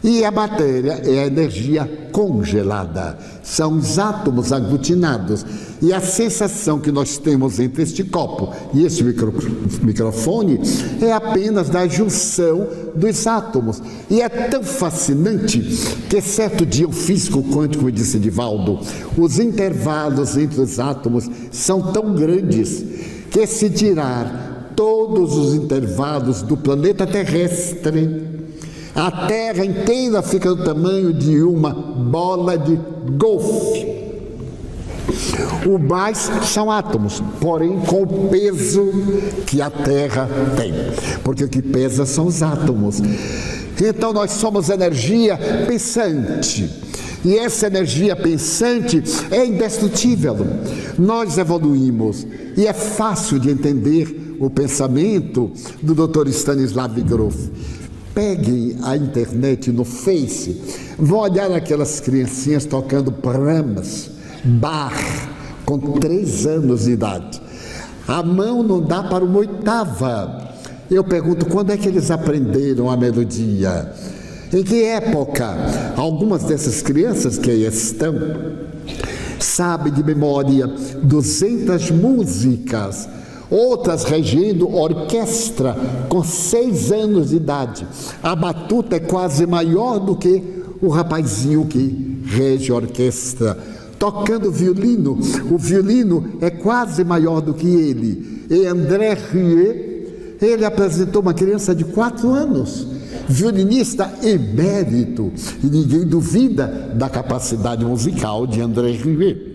E 0.02 0.24
a 0.24 0.30
matéria 0.30 1.02
é 1.04 1.22
a 1.22 1.26
energia 1.26 2.08
congelada, 2.10 3.18
são 3.42 3.76
os 3.76 3.98
átomos 3.98 4.50
aglutinados. 4.50 5.44
E 5.82 5.92
a 5.92 6.00
sensação 6.00 6.78
que 6.78 6.90
nós 6.90 7.18
temos 7.18 7.58
entre 7.60 7.82
este 7.82 8.04
copo 8.04 8.52
e 8.74 8.84
este 8.84 9.04
micro, 9.04 9.32
microfone 9.82 10.60
é 11.02 11.12
apenas 11.12 11.68
da 11.68 11.86
junção 11.86 12.66
dos 12.94 13.26
átomos. 13.26 13.82
E 14.10 14.22
é 14.22 14.28
tão 14.28 14.62
fascinante 14.62 15.60
que 16.08 16.20
certo 16.22 16.64
dia 16.64 16.88
o 16.88 16.92
físico 16.92 17.42
quântico 17.42 17.84
me 17.84 17.92
disse 17.92 18.18
Divaldo, 18.18 18.80
os 19.18 19.38
intervalos 19.38 20.36
entre 20.36 20.60
os 20.60 20.78
átomos 20.78 21.30
são 21.50 21.92
tão 21.92 22.14
grandes 22.14 22.82
que 23.30 23.46
se 23.46 23.68
tirar 23.68 24.72
todos 24.74 25.36
os 25.36 25.54
intervalos 25.54 26.40
do 26.42 26.56
planeta 26.56 27.06
terrestre 27.06 28.39
a 28.94 29.26
Terra 29.26 29.64
inteira 29.64 30.22
fica 30.22 30.54
do 30.54 30.64
tamanho 30.64 31.12
de 31.12 31.42
uma 31.42 31.72
bola 31.72 32.58
de 32.58 32.78
golfe. 33.16 34.00
O 35.66 35.78
mais 35.78 36.30
são 36.44 36.70
átomos, 36.70 37.22
porém 37.40 37.78
com 37.80 38.02
o 38.02 38.28
peso 38.28 38.90
que 39.46 39.60
a 39.60 39.70
Terra 39.70 40.28
tem, 40.56 40.72
porque 41.22 41.44
o 41.44 41.48
que 41.48 41.62
pesa 41.62 42.06
são 42.06 42.26
os 42.26 42.42
átomos. 42.42 43.00
Então 43.80 44.12
nós 44.12 44.32
somos 44.32 44.68
energia 44.68 45.38
pensante. 45.66 46.70
E 47.24 47.36
essa 47.36 47.66
energia 47.66 48.16
pensante 48.16 49.02
é 49.30 49.44
indestrutível. 49.44 50.36
Nós 50.98 51.36
evoluímos 51.36 52.26
e 52.56 52.66
é 52.66 52.72
fácil 52.72 53.38
de 53.38 53.50
entender 53.50 54.36
o 54.40 54.48
pensamento 54.48 55.50
do 55.82 55.94
Dr. 55.94 56.28
Stanislav 56.28 56.98
Grof. 57.02 57.36
Peguem 58.14 58.76
a 58.82 58.96
internet 58.96 59.70
no 59.70 59.84
Face, 59.84 60.60
vão 60.98 61.20
olhar 61.20 61.50
aquelas 61.52 62.00
criancinhas 62.00 62.64
tocando 62.64 63.10
Brahms, 63.10 64.10
Bach, 64.44 64.94
com 65.64 65.78
três 65.98 66.46
anos 66.46 66.84
de 66.84 66.92
idade. 66.92 67.40
A 68.08 68.22
mão 68.22 68.62
não 68.62 68.80
dá 68.82 69.02
para 69.04 69.24
uma 69.24 69.38
oitava. 69.38 70.50
Eu 70.90 71.04
pergunto, 71.04 71.46
quando 71.46 71.70
é 71.70 71.76
que 71.76 71.86
eles 71.86 72.10
aprenderam 72.10 72.90
a 72.90 72.96
melodia? 72.96 73.92
Em 74.52 74.64
que 74.64 74.82
época? 74.82 75.94
Algumas 75.96 76.42
dessas 76.42 76.82
crianças 76.82 77.38
que 77.38 77.50
aí 77.50 77.64
estão 77.64 78.14
sabem 79.38 79.92
de 79.92 80.02
memória 80.02 80.66
200 80.66 81.90
músicas 81.90 83.08
outras 83.50 84.04
regendo 84.04 84.72
orquestra 84.74 85.76
com 86.08 86.22
seis 86.22 86.92
anos 86.92 87.30
de 87.30 87.36
idade. 87.36 87.86
A 88.22 88.34
batuta 88.36 88.96
é 88.96 89.00
quase 89.00 89.46
maior 89.46 89.98
do 89.98 90.16
que 90.16 90.42
o 90.80 90.88
rapazinho 90.88 91.66
que 91.66 92.22
rege 92.24 92.70
a 92.70 92.76
orquestra. 92.76 93.58
Tocando 93.98 94.50
violino, 94.50 95.18
o 95.50 95.58
violino 95.58 96.38
é 96.40 96.48
quase 96.48 97.04
maior 97.04 97.40
do 97.40 97.52
que 97.52 97.66
ele. 97.66 98.46
E 98.48 98.66
André 98.66 99.12
Rieu, 99.14 100.36
ele 100.40 100.64
apresentou 100.64 101.20
uma 101.20 101.34
criança 101.34 101.74
de 101.74 101.84
quatro 101.84 102.30
anos 102.30 102.86
violinista 103.30 104.12
emérito, 104.22 105.32
e 105.62 105.66
ninguém 105.66 106.04
duvida 106.04 106.66
da 106.94 107.08
capacidade 107.08 107.84
musical 107.84 108.46
de 108.46 108.60
André 108.60 108.90
Rieu. 108.90 109.49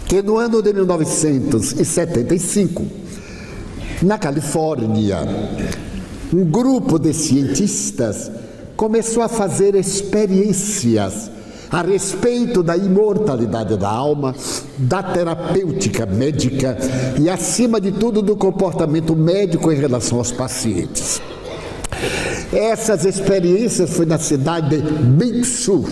que 0.07 0.21
no 0.21 0.37
ano 0.37 0.61
de 0.61 0.73
1975, 0.73 2.85
na 4.01 4.17
Califórnia, 4.17 5.19
um 6.33 6.45
grupo 6.45 6.99
de 6.99 7.13
cientistas 7.13 8.31
começou 8.75 9.23
a 9.23 9.27
fazer 9.27 9.75
experiências 9.75 11.31
a 11.71 11.81
respeito 11.81 12.63
da 12.63 12.75
imortalidade 12.75 13.77
da 13.77 13.89
alma, 13.89 14.35
da 14.77 15.03
terapêutica 15.03 16.05
médica 16.05 16.77
e, 17.19 17.29
acima 17.29 17.79
de 17.79 17.91
tudo, 17.91 18.21
do 18.21 18.35
comportamento 18.35 19.15
médico 19.15 19.71
em 19.71 19.75
relação 19.75 20.17
aos 20.17 20.31
pacientes. 20.31 21.21
Essas 22.51 23.05
experiências 23.05 23.91
foi 23.91 24.05
na 24.05 24.17
cidade 24.17 24.81
de 24.81 24.81
Big 24.81 25.43
Sur, 25.45 25.87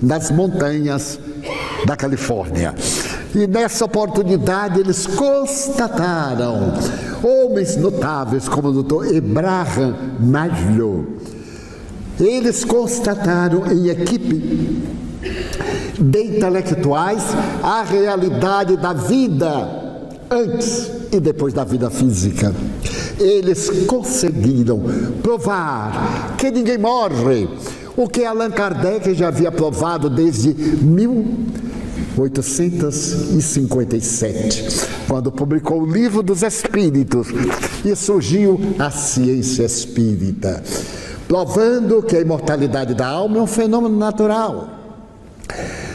nas 0.00 0.30
montanhas 0.30 1.18
da 1.84 1.96
Califórnia. 1.96 2.74
E 3.34 3.46
nessa 3.46 3.84
oportunidade 3.84 4.80
eles 4.80 5.06
constataram 5.06 6.74
homens 7.22 7.76
notáveis 7.76 8.48
como 8.48 8.68
o 8.68 8.82
Dr. 8.82 9.16
Abraham 9.16 9.94
Maslow. 10.20 11.04
Eles 12.20 12.64
constataram 12.64 13.66
em 13.70 13.88
equipe 13.88 14.82
de 15.98 16.22
intelectuais 16.22 17.22
a 17.62 17.82
realidade 17.82 18.76
da 18.76 18.92
vida 18.92 19.68
antes 20.30 20.90
e 21.12 21.20
depois 21.20 21.52
da 21.52 21.64
vida 21.64 21.90
física. 21.90 22.54
Eles 23.18 23.70
conseguiram 23.86 24.82
provar 25.22 26.34
que 26.36 26.50
ninguém 26.50 26.76
morre, 26.76 27.48
o 27.96 28.06
que 28.08 28.24
Allan 28.24 28.50
Kardec 28.50 29.14
já 29.14 29.28
havia 29.28 29.50
provado 29.50 30.10
desde 30.10 30.52
mil 30.52 31.24
857, 32.18 34.88
quando 35.06 35.30
publicou 35.30 35.82
o 35.82 35.86
Livro 35.86 36.22
dos 36.22 36.42
Espíritos 36.42 37.28
e 37.84 37.94
surgiu 37.94 38.58
a 38.78 38.90
ciência 38.90 39.64
espírita, 39.64 40.62
provando 41.28 42.02
que 42.02 42.16
a 42.16 42.20
imortalidade 42.20 42.94
da 42.94 43.06
alma 43.06 43.36
é 43.38 43.42
um 43.42 43.46
fenômeno 43.46 43.98
natural. 43.98 44.70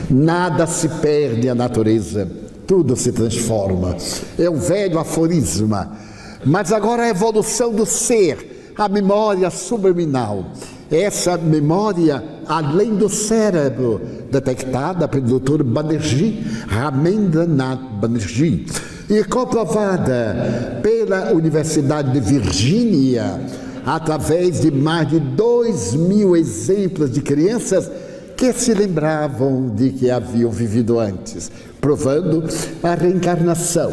Nada 0.09 0.65
se 0.67 0.87
perde 0.89 1.49
a 1.49 1.55
natureza, 1.55 2.29
tudo 2.67 2.95
se 2.95 3.11
transforma. 3.11 3.97
É 4.37 4.47
um 4.49 4.59
velho 4.59 4.99
aforisma. 4.99 5.97
Mas 6.45 6.71
agora 6.71 7.03
a 7.03 7.09
evolução 7.09 7.73
do 7.73 7.85
ser, 7.85 8.73
a 8.77 8.89
memória 8.89 9.49
subliminal 9.49 10.45
essa 10.91 11.37
memória 11.37 12.21
além 12.45 12.95
do 12.95 13.07
cérebro, 13.07 14.01
detectada 14.29 15.07
pelo 15.07 15.39
Dr. 15.39 15.63
Banerjee, 15.63 16.43
Ramendranath 16.67 17.79
Banerjee, 18.01 18.65
e 19.09 19.23
comprovada 19.23 20.79
pela 20.83 21.31
Universidade 21.31 22.11
de 22.11 22.19
Virgínia, 22.19 23.39
através 23.85 24.61
de 24.61 24.69
mais 24.69 25.07
de 25.07 25.19
dois 25.19 25.93
mil 25.93 26.35
exemplos 26.35 27.09
de 27.09 27.21
crianças 27.21 27.89
que 28.35 28.51
se 28.51 28.73
lembravam 28.73 29.69
de 29.73 29.91
que 29.91 30.09
haviam 30.09 30.51
vivido 30.51 30.99
antes, 30.99 31.49
provando 31.79 32.43
a 32.83 32.95
reencarnação. 32.95 33.91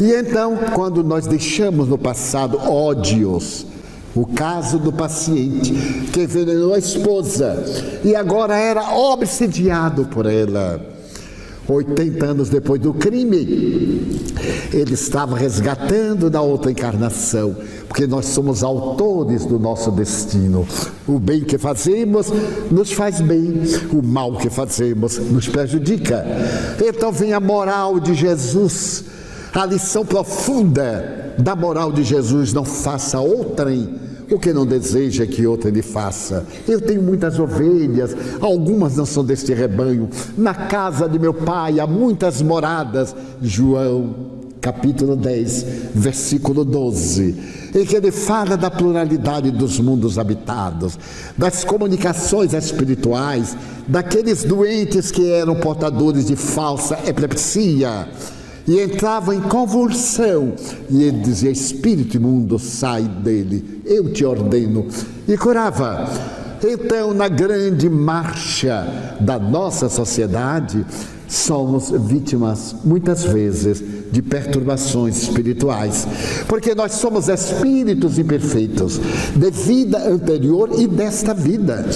E 0.00 0.12
então, 0.12 0.56
quando 0.74 1.04
nós 1.04 1.26
deixamos 1.26 1.88
no 1.88 1.98
passado 1.98 2.56
ódios, 2.58 3.66
o 4.14 4.26
caso 4.26 4.78
do 4.78 4.92
paciente 4.92 5.72
que 6.12 6.22
envenenou 6.22 6.74
a 6.74 6.78
esposa 6.78 7.62
e 8.02 8.16
agora 8.16 8.56
era 8.56 8.94
obsidiado 8.94 10.06
por 10.06 10.26
ela. 10.26 10.80
80 11.68 12.26
anos 12.26 12.48
depois 12.48 12.80
do 12.80 12.92
crime, 12.92 13.36
ele 14.72 14.94
estava 14.94 15.36
resgatando 15.36 16.28
da 16.28 16.40
outra 16.40 16.72
encarnação, 16.72 17.54
porque 17.86 18.06
nós 18.08 18.26
somos 18.26 18.64
autores 18.64 19.44
do 19.44 19.58
nosso 19.58 19.92
destino. 19.92 20.66
O 21.06 21.18
bem 21.20 21.42
que 21.42 21.58
fazemos 21.58 22.26
nos 22.70 22.90
faz 22.90 23.20
bem, 23.20 23.62
o 23.92 24.02
mal 24.02 24.36
que 24.36 24.50
fazemos 24.50 25.18
nos 25.18 25.48
prejudica. 25.48 26.24
Então 26.84 27.12
vem 27.12 27.32
a 27.32 27.38
moral 27.38 28.00
de 28.00 28.14
Jesus, 28.14 29.04
a 29.52 29.66
lição 29.66 30.04
profunda 30.04 31.34
da 31.38 31.56
moral 31.56 31.92
de 31.92 32.02
Jesus: 32.04 32.52
não 32.52 32.64
faça 32.64 33.20
outrem 33.20 34.10
o 34.30 34.38
que 34.38 34.52
não 34.52 34.64
deseja 34.64 35.26
que 35.26 35.46
outra 35.46 35.70
lhe 35.70 35.82
faça. 35.82 36.46
Eu 36.68 36.80
tenho 36.80 37.02
muitas 37.02 37.38
ovelhas, 37.38 38.14
algumas 38.40 38.96
não 38.96 39.04
são 39.04 39.24
deste 39.24 39.52
rebanho. 39.52 40.08
Na 40.38 40.54
casa 40.54 41.08
de 41.08 41.18
meu 41.18 41.34
pai 41.34 41.80
há 41.80 41.86
muitas 41.86 42.40
moradas. 42.40 43.14
João, 43.42 44.14
capítulo 44.60 45.16
10, 45.16 45.66
versículo 45.94 46.64
12. 46.64 47.34
Em 47.74 47.84
que 47.84 47.96
ele 47.96 48.12
fala 48.12 48.56
da 48.56 48.70
pluralidade 48.70 49.50
dos 49.50 49.80
mundos 49.80 50.16
habitados, 50.16 50.96
das 51.36 51.64
comunicações 51.64 52.52
espirituais, 52.52 53.56
daqueles 53.88 54.44
doentes 54.44 55.10
que 55.10 55.28
eram 55.30 55.56
portadores 55.56 56.26
de 56.26 56.36
falsa 56.36 56.98
epilepsia 57.04 58.08
e 58.66 58.80
entrava 58.80 59.34
em 59.34 59.40
convulsão. 59.40 60.54
E 60.88 61.02
ele 61.02 61.18
dizia: 61.20 61.50
Espírito 61.50 62.16
imundo, 62.16 62.58
sai 62.58 63.02
dele, 63.02 63.82
eu 63.84 64.12
te 64.12 64.24
ordeno. 64.24 64.86
E 65.26 65.36
curava. 65.36 66.08
Então, 66.62 67.14
na 67.14 67.26
grande 67.26 67.88
marcha 67.88 69.16
da 69.18 69.38
nossa 69.38 69.88
sociedade, 69.88 70.84
somos 71.30 71.90
vítimas, 71.90 72.74
muitas 72.84 73.22
vezes, 73.22 73.82
de 74.10 74.20
perturbações 74.20 75.22
espirituais, 75.22 76.06
porque 76.48 76.74
nós 76.74 76.92
somos 76.94 77.28
espíritos 77.28 78.18
imperfeitos 78.18 79.00
de 79.36 79.50
vida 79.50 80.10
anterior 80.10 80.70
e 80.76 80.88
desta 80.88 81.32
vida. 81.32 81.88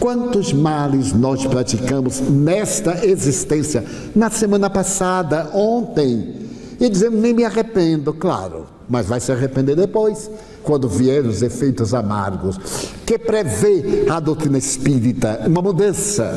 Quantos 0.00 0.52
males 0.52 1.12
nós 1.12 1.46
praticamos 1.46 2.20
nesta 2.20 3.06
existência, 3.06 3.84
na 4.14 4.28
semana 4.28 4.68
passada, 4.68 5.50
ontem, 5.54 6.34
e 6.80 6.88
dizemos 6.88 7.20
nem 7.20 7.32
me 7.32 7.44
arrependo, 7.44 8.12
claro, 8.12 8.66
mas 8.88 9.06
vai 9.06 9.20
se 9.20 9.30
arrepender 9.30 9.76
depois, 9.76 10.28
quando 10.62 10.88
vierem 10.88 11.28
os 11.28 11.42
efeitos 11.42 11.94
amargos, 11.94 12.58
que 13.06 13.18
prevê 13.18 14.06
a 14.08 14.20
doutrina 14.20 14.58
espírita, 14.58 15.42
uma 15.46 15.62
mudança, 15.62 16.32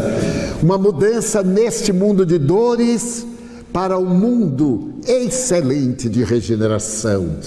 uma 0.62 0.78
mudança 0.78 1.44
neste 1.44 1.94
mundo 1.94 2.26
de 2.26 2.38
dores 2.38 3.26
para 3.72 3.98
um 3.98 4.06
mundo 4.06 4.94
excelente 5.08 6.08
de 6.08 6.24
regeneração. 6.24 7.38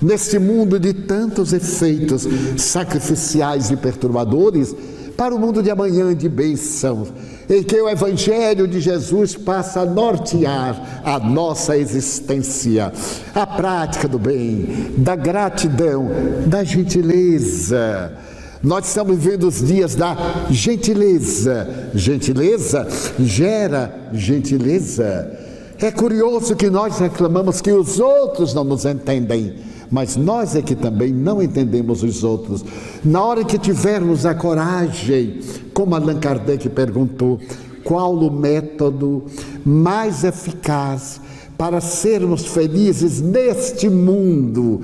Neste 0.00 0.38
mundo 0.38 0.78
de 0.80 0.94
tantos 0.94 1.52
efeitos 1.52 2.26
sacrificiais 2.56 3.70
e 3.70 3.76
perturbadores, 3.76 4.74
para 5.20 5.34
o 5.34 5.38
mundo 5.38 5.62
de 5.62 5.70
amanhã 5.70 6.14
de 6.14 6.30
bênção, 6.30 7.06
em 7.46 7.62
que 7.62 7.78
o 7.78 7.90
Evangelho 7.90 8.66
de 8.66 8.80
Jesus 8.80 9.36
passa 9.36 9.80
a 9.80 9.84
nortear 9.84 11.02
a 11.04 11.18
nossa 11.18 11.76
existência, 11.76 12.90
a 13.34 13.46
prática 13.46 14.08
do 14.08 14.18
bem, 14.18 14.94
da 14.96 15.14
gratidão, 15.14 16.08
da 16.46 16.64
gentileza. 16.64 18.14
Nós 18.62 18.86
estamos 18.88 19.18
vivendo 19.18 19.46
os 19.46 19.62
dias 19.62 19.94
da 19.94 20.16
gentileza. 20.48 21.90
Gentileza 21.94 22.88
gera 23.18 23.94
gentileza. 24.14 25.38
É 25.78 25.90
curioso 25.90 26.56
que 26.56 26.70
nós 26.70 26.98
reclamamos 26.98 27.60
que 27.60 27.72
os 27.72 28.00
outros 28.00 28.54
não 28.54 28.64
nos 28.64 28.86
entendem, 28.86 29.56
mas 29.90 30.16
nós 30.16 30.54
é 30.54 30.62
que 30.62 30.74
também 30.74 31.12
não 31.12 31.42
entendemos 31.42 32.02
os 32.02 32.22
outros. 32.22 32.64
Na 33.04 33.24
hora 33.24 33.44
que 33.44 33.58
tivermos 33.58 34.24
a 34.24 34.34
coragem, 34.34 35.40
como 35.74 35.94
Allan 35.94 36.18
Kardec 36.18 36.68
perguntou, 36.68 37.40
qual 37.84 38.14
o 38.14 38.30
método 38.30 39.24
mais 39.64 40.22
eficaz 40.24 41.20
para 41.56 41.80
sermos 41.80 42.46
felizes 42.46 43.20
neste 43.20 43.88
mundo? 43.88 44.80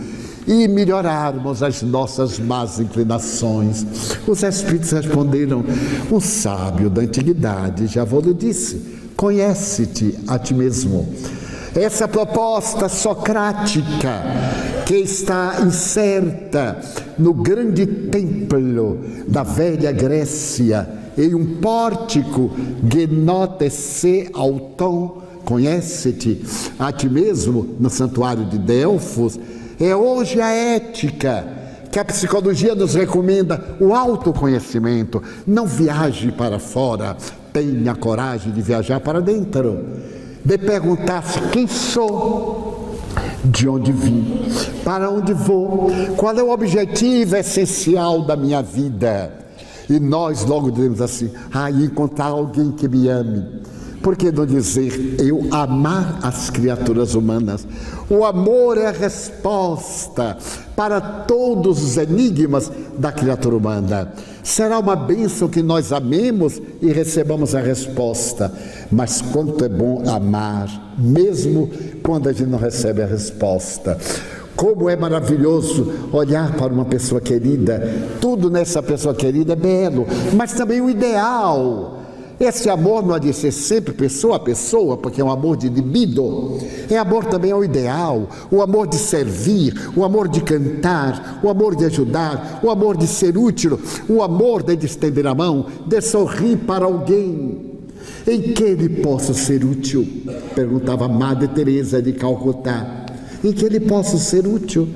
e 0.46 0.68
melhorarmos 0.68 1.61
as 1.61 1.82
nossas 1.82 2.38
más 2.38 2.78
inclinações. 2.78 3.84
Os 4.28 4.44
Espíritos 4.44 4.92
responderam: 4.92 5.64
um 6.11 6.20
sábio 6.20 6.88
da 6.88 7.02
antiguidade 7.02 7.88
já 7.88 8.04
vos 8.04 8.22
disse 8.38 8.96
Conhece-te 9.16 10.14
a 10.28 10.38
ti 10.38 10.52
mesmo. 10.52 11.09
Essa 11.77 12.09
proposta 12.09 12.89
socrática 12.89 14.22
que 14.87 14.97
está 14.97 15.57
incerta 15.62 16.81
no 17.18 17.35
grande 17.35 17.87
templo 17.87 18.99
da 19.29 19.43
velha 19.43 19.93
Grécia, 19.93 20.89
em 21.18 21.35
um 21.35 21.61
pórtico, 21.61 22.51
genote-se 22.91 24.31
auton, 24.33 25.20
conhece-te 25.45 26.43
a 26.79 26.91
ti 26.93 27.11
mesmo, 27.11 27.77
no 27.79 27.91
santuário 27.91 28.47
de 28.47 28.57
Delfos, 28.57 29.39
é 29.79 29.95
hoje 29.95 30.41
a 30.41 30.51
ética 30.51 31.47
que 31.93 31.99
a 31.99 32.05
psicologia 32.05 32.74
nos 32.74 32.95
recomenda, 32.95 33.77
o 33.81 33.95
autoconhecimento. 33.95 35.22
Não 35.47 35.66
viaje 35.66 36.33
para 36.33 36.59
fora, 36.59 37.16
tenha 37.53 37.95
coragem 37.95 38.53
de 38.53 38.62
viajar 38.62 39.01
para 39.01 39.20
dentro, 39.20 39.85
de 40.47 40.57
perguntar-se 40.57 41.40
quem 41.51 41.66
sou, 41.66 42.94
de 43.44 43.68
onde 43.68 43.90
vim, 43.90 44.47
para 44.84 45.11
onde 45.11 45.34
vou, 45.34 45.90
qual 46.16 46.38
é 46.38 46.42
o 46.42 46.51
objetivo 46.51 47.34
essencial 47.34 48.22
da 48.22 48.36
minha 48.36 48.62
vida. 48.62 49.32
E 49.90 49.99
nós 49.99 50.44
logo 50.44 50.70
dizemos 50.70 51.01
assim: 51.01 51.32
ah, 51.53 51.68
encontrar 51.68 52.26
alguém 52.26 52.70
que 52.70 52.86
me 52.86 53.09
ame 53.09 53.66
por 54.07 54.14
que 54.14 54.30
não 54.30 54.47
dizer 54.47 55.16
eu 55.18 55.49
amar 55.51 56.20
as 56.22 56.49
criaturas 56.49 57.16
humanas? 57.16 57.66
O 58.09 58.24
amor 58.24 58.78
é 58.78 58.86
a 58.86 58.92
resposta 58.92 60.36
para 60.76 61.01
todos 61.01 61.82
os 61.82 61.97
enigmas 61.97 62.70
da 62.97 63.11
criatura 63.11 63.57
humana. 63.57 64.12
Será 64.47 64.78
uma 64.78 64.94
bênção 64.94 65.49
que 65.49 65.61
nós 65.61 65.90
amemos 65.90 66.62
e 66.80 66.92
recebamos 66.92 67.53
a 67.57 67.61
resposta. 67.61 68.53
Mas 68.92 69.20
quanto 69.20 69.64
é 69.64 69.68
bom 69.68 70.09
amar, 70.09 70.94
mesmo 70.97 71.68
quando 72.01 72.28
a 72.28 72.32
gente 72.32 72.49
não 72.49 72.57
recebe 72.57 73.03
a 73.03 73.07
resposta. 73.07 73.99
Como 74.55 74.88
é 74.88 74.94
maravilhoso 74.94 75.92
olhar 76.12 76.55
para 76.55 76.72
uma 76.72 76.84
pessoa 76.84 77.20
querida, 77.20 77.92
tudo 78.20 78.49
nessa 78.49 78.80
pessoa 78.80 79.12
querida 79.12 79.55
é 79.55 79.57
belo, 79.57 80.07
mas 80.36 80.53
também 80.53 80.80
o 80.80 80.88
ideal 80.88 81.95
esse 82.39 82.68
amor 82.68 83.05
não 83.05 83.14
há 83.14 83.18
de 83.18 83.32
ser 83.32 83.51
sempre 83.51 83.95
pessoa 83.95 84.37
a 84.37 84.41
pessoa, 84.41 84.97
porque 84.97 85.20
é 85.20 85.24
um 85.24 85.30
amor 85.30 85.57
de 85.57 85.68
libido. 85.68 86.59
É 86.91 86.99
amor 86.99 87.24
também 87.24 87.51
ao 87.51 87.64
ideal, 87.64 88.28
o 88.51 88.61
amor 88.61 88.87
de 88.87 88.97
servir, 88.97 89.91
o 89.97 90.05
amor 90.05 90.28
de 90.28 90.43
cantar, 90.43 91.41
o 91.43 91.49
amor 91.49 91.74
de 91.74 91.87
ajudar, 91.87 92.61
o 92.62 92.70
amor 92.70 92.97
de 92.97 93.07
ser 93.07 93.39
útil, 93.39 93.80
o 94.09 94.22
amor 94.22 94.62
de 94.62 94.84
estender 94.84 95.26
a 95.26 95.34
mão, 95.34 95.66
de 95.87 96.01
sorrir 96.03 96.59
para 96.59 96.84
alguém. 96.84 97.74
Em 98.26 98.43
que 98.53 98.62
ele 98.62 98.89
possa 99.03 99.32
ser 99.32 99.64
útil? 99.64 100.07
Perguntava 100.55 101.09
Madre 101.09 101.49
Teresa 101.49 102.03
de 102.03 102.12
Calcutá. 102.12 103.07
Em 103.43 103.53
que 103.53 103.64
ele 103.64 103.80
possa 103.80 104.18
ser 104.18 104.47
útil? 104.47 104.89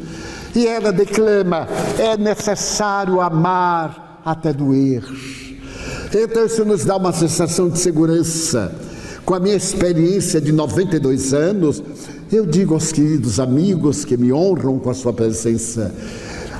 E 0.54 0.66
ela 0.66 0.92
declama: 0.92 1.66
é 1.98 2.16
necessário 2.16 3.20
amar 3.20 4.20
até 4.24 4.52
doer. 4.52 5.02
Então 6.12 6.44
isso 6.44 6.64
nos 6.64 6.84
dá 6.84 6.96
uma 6.96 7.12
sensação 7.12 7.68
de 7.68 7.78
segurança. 7.78 8.74
Com 9.24 9.32
a 9.34 9.38
minha 9.38 9.54
experiência 9.54 10.40
de 10.40 10.50
92 10.50 11.32
anos, 11.32 11.80
eu 12.32 12.44
digo 12.44 12.74
aos 12.74 12.90
queridos 12.90 13.38
amigos 13.38 14.04
que 14.04 14.16
me 14.16 14.32
honram 14.32 14.78
com 14.80 14.90
a 14.90 14.94
sua 14.94 15.12
presença, 15.12 15.94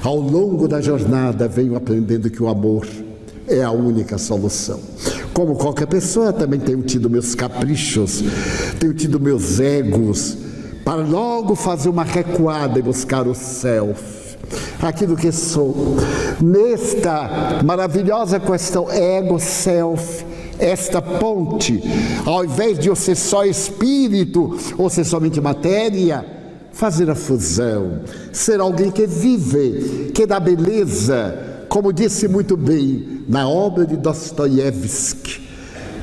ao 0.05 0.17
longo 0.21 0.69
da 0.69 0.81
jornada 0.81 1.49
venho 1.49 1.75
aprendendo 1.75 2.31
que 2.31 2.41
o 2.41 2.49
amor 2.49 2.87
é 3.49 3.61
a 3.61 3.73
única 3.73 4.19
solução. 4.19 4.79
Como 5.35 5.57
qualquer 5.57 5.87
pessoa, 5.87 6.33
também 6.33 6.61
tenho 6.61 6.83
tido 6.83 7.11
meus 7.11 7.35
caprichos, 7.35 8.23
tenho 8.79 8.95
tido 8.95 9.19
meus 9.19 9.59
egos, 9.59 10.37
para 10.85 11.03
logo 11.03 11.57
fazer 11.57 11.89
uma 11.89 12.05
recuada 12.05 12.79
e 12.79 12.83
buscar 12.83 13.27
o 13.27 13.35
self 13.35 14.20
aquilo 14.83 15.17
que 15.17 15.31
sou. 15.33 15.97
Nesta 16.41 17.61
maravilhosa 17.65 18.41
questão 18.41 18.91
ego-self, 18.91 20.25
esta 20.59 21.01
ponte, 21.01 21.83
ao 22.25 22.45
invés 22.45 22.79
de 22.79 22.89
eu 22.89 22.97
ser 22.97 23.17
só 23.17 23.45
espírito 23.45 24.57
ou 24.77 24.91
ser 24.91 25.05
somente 25.05 25.41
matéria, 25.41 26.25
fazer 26.73 27.11
a 27.11 27.15
fusão, 27.15 28.01
ser 28.33 28.61
alguém 28.61 28.91
que 28.91 29.07
vive, 29.07 30.13
que 30.15 30.27
dá 30.27 30.39
beleza, 30.39 31.65
como 31.69 31.93
disse 31.93 32.29
muito 32.29 32.57
bem 32.57 33.25
na 33.29 33.49
obra 33.49 33.87
de 33.87 33.97
Dostoiévski, 33.97 35.49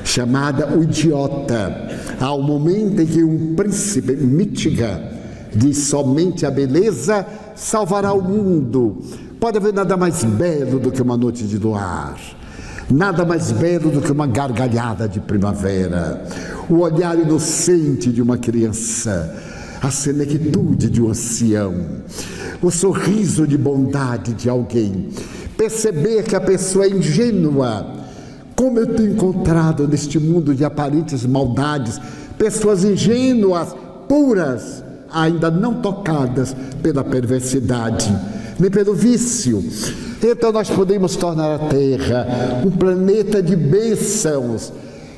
chamada 0.04 0.76
O 0.76 0.82
Idiota, 0.82 1.88
um 2.20 2.42
momento 2.42 3.00
em 3.00 3.06
que 3.06 3.22
um 3.22 3.54
príncipe 3.54 4.12
Mitiga 4.12 5.18
diz 5.54 5.78
somente 5.78 6.44
a 6.46 6.50
beleza 6.50 7.26
salvará 7.58 8.12
o 8.12 8.22
mundo. 8.22 8.98
Pode 9.40 9.58
haver 9.58 9.74
nada 9.74 9.96
mais 9.96 10.24
belo 10.24 10.78
do 10.78 10.90
que 10.90 11.02
uma 11.02 11.16
noite 11.16 11.44
de 11.44 11.58
luar, 11.58 12.16
nada 12.90 13.24
mais 13.24 13.50
belo 13.52 13.90
do 13.90 14.00
que 14.00 14.12
uma 14.12 14.26
gargalhada 14.26 15.08
de 15.08 15.20
primavera, 15.20 16.24
o 16.68 16.78
olhar 16.78 17.18
inocente 17.18 18.10
de 18.10 18.22
uma 18.22 18.38
criança, 18.38 19.34
a 19.82 19.90
senectude 19.90 20.88
de 20.88 21.02
um 21.02 21.10
ancião, 21.10 21.74
o 22.62 22.70
sorriso 22.70 23.46
de 23.46 23.58
bondade 23.58 24.32
de 24.34 24.48
alguém, 24.48 25.08
perceber 25.56 26.22
que 26.24 26.36
a 26.36 26.40
pessoa 26.40 26.86
é 26.86 26.90
ingênua. 26.90 27.98
Como 28.56 28.78
eu 28.80 28.86
tenho 28.92 29.12
encontrado 29.12 29.86
neste 29.86 30.18
mundo 30.18 30.52
de 30.52 30.64
aparentes 30.64 31.24
maldades 31.24 32.00
pessoas 32.36 32.82
ingênuas, 32.82 33.74
puras, 34.08 34.82
ainda 35.12 35.50
não 35.50 35.80
tocadas 35.80 36.54
pela 36.82 37.02
perversidade, 37.04 38.08
nem 38.58 38.70
pelo 38.70 38.94
vício. 38.94 39.62
Então 40.22 40.52
nós 40.52 40.68
podemos 40.68 41.16
tornar 41.16 41.54
a 41.54 41.58
Terra 41.68 42.26
um 42.64 42.70
planeta 42.70 43.42
de 43.42 43.54
bênçãos. 43.54 44.72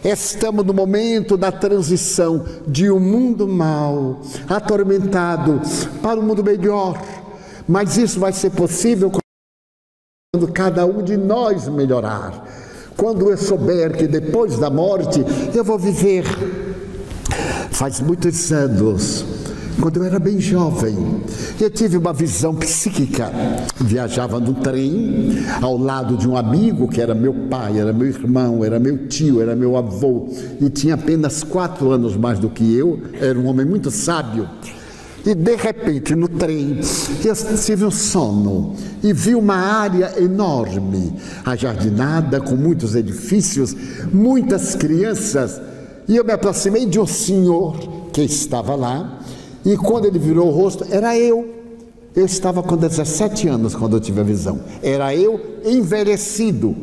Estamos 0.05 0.65
no 0.65 0.73
momento 0.73 1.37
da 1.37 1.53
transição 1.53 2.45
de 2.67 2.91
um 2.91 2.99
mundo 2.99 3.47
mau, 3.47 4.21
atormentado, 4.49 5.61
para 6.03 6.19
um 6.19 6.23
mundo 6.23 6.43
melhor. 6.43 7.01
Mas 7.69 7.97
isso 7.97 8.19
vai 8.19 8.33
ser 8.33 8.51
possível 8.51 9.11
quando 9.11 10.53
cada 10.53 10.87
um 10.87 11.03
de 11.03 11.17
nós 11.17 11.69
melhorar. 11.69 12.47
Quando 12.97 13.31
eu 13.31 13.37
souber 13.37 13.97
que 13.97 14.07
depois 14.07 14.59
da 14.59 14.71
morte 14.71 15.25
eu 15.55 15.65
vou 15.65 15.79
viver. 15.79 16.25
Faz 17.71 18.01
muitos 18.01 18.53
anos 18.53 19.40
quando 19.81 19.97
eu 19.97 20.05
era 20.05 20.19
bem 20.19 20.39
jovem, 20.39 20.95
eu 21.59 21.71
tive 21.71 21.97
uma 21.97 22.13
visão 22.13 22.55
psíquica. 22.55 23.33
Viajava 23.81 24.39
no 24.39 24.55
trem 24.55 25.39
ao 25.61 25.79
lado 25.79 26.17
de 26.17 26.29
um 26.29 26.37
amigo 26.37 26.87
que 26.87 27.01
era 27.01 27.15
meu 27.15 27.33
pai, 27.33 27.79
era 27.79 27.93
meu 27.93 28.07
irmão, 28.07 28.65
era 28.65 28.79
meu 28.79 29.09
tio, 29.09 29.41
era 29.41 29.57
meu 29.57 29.77
avô 29.77 30.29
e 30.61 30.69
tinha 30.69 30.95
apenas 30.95 31.43
quatro 31.43 31.91
anos 31.91 32.17
mais 32.17 32.39
do 32.39 32.51
que 32.51 32.75
eu. 32.75 33.01
Era 33.15 33.39
um 33.39 33.47
homem 33.47 33.65
muito 33.65 33.91
sábio. 33.91 34.49
E 35.25 35.35
de 35.35 35.57
repente, 35.57 36.15
no 36.15 36.29
trem, 36.29 36.81
eu 37.25 37.57
tive 37.59 37.85
um 37.85 37.91
sono 37.91 38.75
e 39.03 39.13
vi 39.13 39.35
uma 39.35 39.57
área 39.57 40.15
enorme, 40.19 41.13
ajardinada, 41.45 42.41
com 42.41 42.57
muitos 42.57 42.95
edifícios, 42.95 43.75
muitas 44.13 44.75
crianças. 44.75 45.61
E 46.09 46.17
eu 46.17 46.25
me 46.25 46.33
aproximei 46.33 46.87
de 46.87 46.99
um 46.99 47.07
senhor 47.07 47.77
que 48.13 48.23
estava 48.23 48.75
lá, 48.75 49.21
e 49.65 49.77
quando 49.77 50.07
ele 50.07 50.19
virou 50.19 50.49
o 50.49 50.51
rosto, 50.51 50.87
era 50.91 51.17
eu. 51.17 51.57
Eu 52.15 52.25
estava 52.25 52.63
com 52.63 52.77
17 52.77 53.49
anos 53.49 53.75
quando 53.75 53.97
eu 53.97 54.01
tive 54.01 54.21
a 54.21 54.25
visão. 54.25 54.61
Era 54.83 55.15
eu 55.15 55.41
envelhecido. 55.65 56.75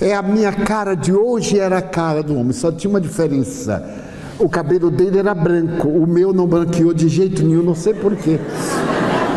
É 0.00 0.14
a 0.14 0.22
minha 0.22 0.52
cara 0.52 0.94
de 0.94 1.12
hoje 1.12 1.58
era 1.58 1.78
a 1.78 1.82
cara 1.82 2.22
do 2.22 2.36
homem, 2.36 2.52
só 2.52 2.72
tinha 2.72 2.90
uma 2.90 3.00
diferença. 3.00 3.82
O 4.38 4.48
cabelo 4.48 4.90
dele 4.90 5.18
era 5.18 5.32
branco, 5.32 5.88
o 5.88 6.06
meu 6.06 6.32
não 6.32 6.46
branqueou 6.46 6.92
de 6.92 7.08
jeito 7.08 7.44
nenhum, 7.44 7.62
não 7.62 7.74
sei 7.74 7.94
porquê. 7.94 8.40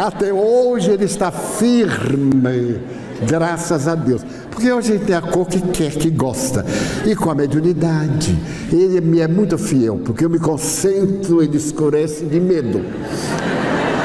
Até 0.03 0.33
hoje 0.33 0.89
ele 0.89 1.05
está 1.05 1.31
firme, 1.31 2.79
graças 3.27 3.87
a 3.87 3.93
Deus. 3.93 4.23
Porque 4.57 4.71
hoje 4.71 4.93
ele 4.93 5.05
tem 5.05 5.15
a 5.15 5.21
cor 5.21 5.45
que 5.45 5.61
quer, 5.61 5.91
que 5.91 6.09
gosta. 6.09 6.65
E 7.05 7.15
com 7.15 7.29
a 7.29 7.35
mediunidade, 7.35 8.35
ele 8.73 8.99
me 9.01 9.19
é 9.19 9.27
muito 9.27 9.55
fiel, 9.55 10.01
porque 10.03 10.25
eu 10.25 10.31
me 10.31 10.39
concentro, 10.39 11.43
ele 11.43 11.57
escurece 11.57 12.25
de 12.25 12.39
medo. 12.39 12.81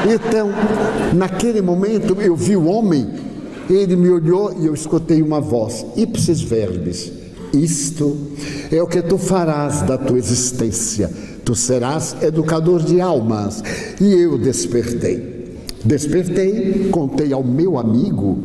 Então, 0.07 0.51
naquele 1.11 1.59
momento, 1.59 2.15
eu 2.21 2.35
vi 2.35 2.55
o 2.55 2.65
homem, 2.65 3.09
ele 3.67 3.95
me 3.95 4.07
olhou 4.11 4.55
e 4.61 4.67
eu 4.67 4.75
escutei 4.75 5.23
uma 5.23 5.41
voz, 5.41 5.87
ipsis 5.97 6.41
verbis. 6.41 7.11
Isto 7.51 8.15
é 8.71 8.79
o 8.79 8.85
que 8.85 9.01
tu 9.01 9.17
farás 9.17 9.81
da 9.81 9.97
tua 9.97 10.19
existência. 10.19 11.09
Tu 11.43 11.55
serás 11.55 12.15
educador 12.21 12.83
de 12.83 13.01
almas. 13.01 13.63
E 13.99 14.13
eu 14.13 14.37
despertei. 14.37 15.57
Despertei, 15.83 16.89
contei 16.91 17.33
ao 17.33 17.43
meu 17.43 17.79
amigo 17.79 18.37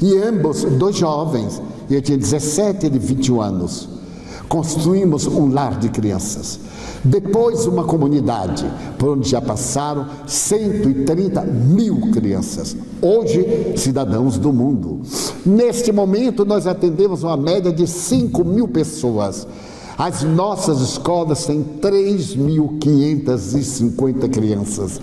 e 0.00 0.16
ambos, 0.18 0.64
dois 0.64 0.96
jovens, 0.96 1.60
eu 1.90 2.00
tinha 2.00 2.18
17 2.18 2.86
e 2.86 2.98
21 2.98 3.40
anos, 3.40 3.88
construímos 4.48 5.26
um 5.26 5.52
lar 5.52 5.78
de 5.78 5.88
crianças. 5.88 6.60
Depois, 7.04 7.66
uma 7.66 7.84
comunidade, 7.84 8.64
por 8.98 9.10
onde 9.10 9.28
já 9.28 9.40
passaram 9.40 10.06
130 10.26 11.42
mil 11.42 12.10
crianças, 12.12 12.76
hoje 13.02 13.74
cidadãos 13.76 14.38
do 14.38 14.52
mundo. 14.52 15.02
Neste 15.44 15.92
momento, 15.92 16.46
nós 16.46 16.66
atendemos 16.66 17.22
uma 17.22 17.36
média 17.36 17.70
de 17.70 17.86
5 17.86 18.42
mil 18.42 18.66
pessoas. 18.66 19.46
As 19.98 20.22
nossas 20.22 20.80
escolas 20.80 21.44
têm 21.44 21.62
3.550 21.80 24.30
crianças 24.30 24.98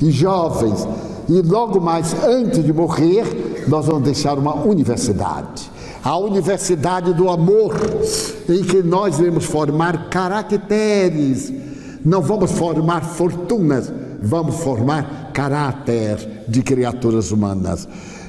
e 0.00 0.10
jovens. 0.10 0.86
E 1.28 1.42
logo 1.42 1.80
mais, 1.80 2.14
antes 2.24 2.64
de 2.64 2.72
morrer, 2.72 3.64
nós 3.68 3.86
vamos 3.86 4.02
deixar 4.02 4.38
uma 4.38 4.54
universidade. 4.54 5.70
A 6.04 6.16
universidade 6.16 7.12
do 7.12 7.28
amor, 7.28 7.74
em 8.48 8.62
que 8.62 8.82
nós 8.82 9.18
vamos 9.18 9.44
formar 9.44 10.08
caracteres, 10.08 11.52
não 12.04 12.22
vamos 12.22 12.52
formar 12.52 13.02
fortunas, 13.02 13.92
vamos 14.22 14.56
formar 14.56 15.32
caráter 15.32 16.44
de 16.46 16.62
criaturas 16.62 17.32
humanas. 17.32 17.88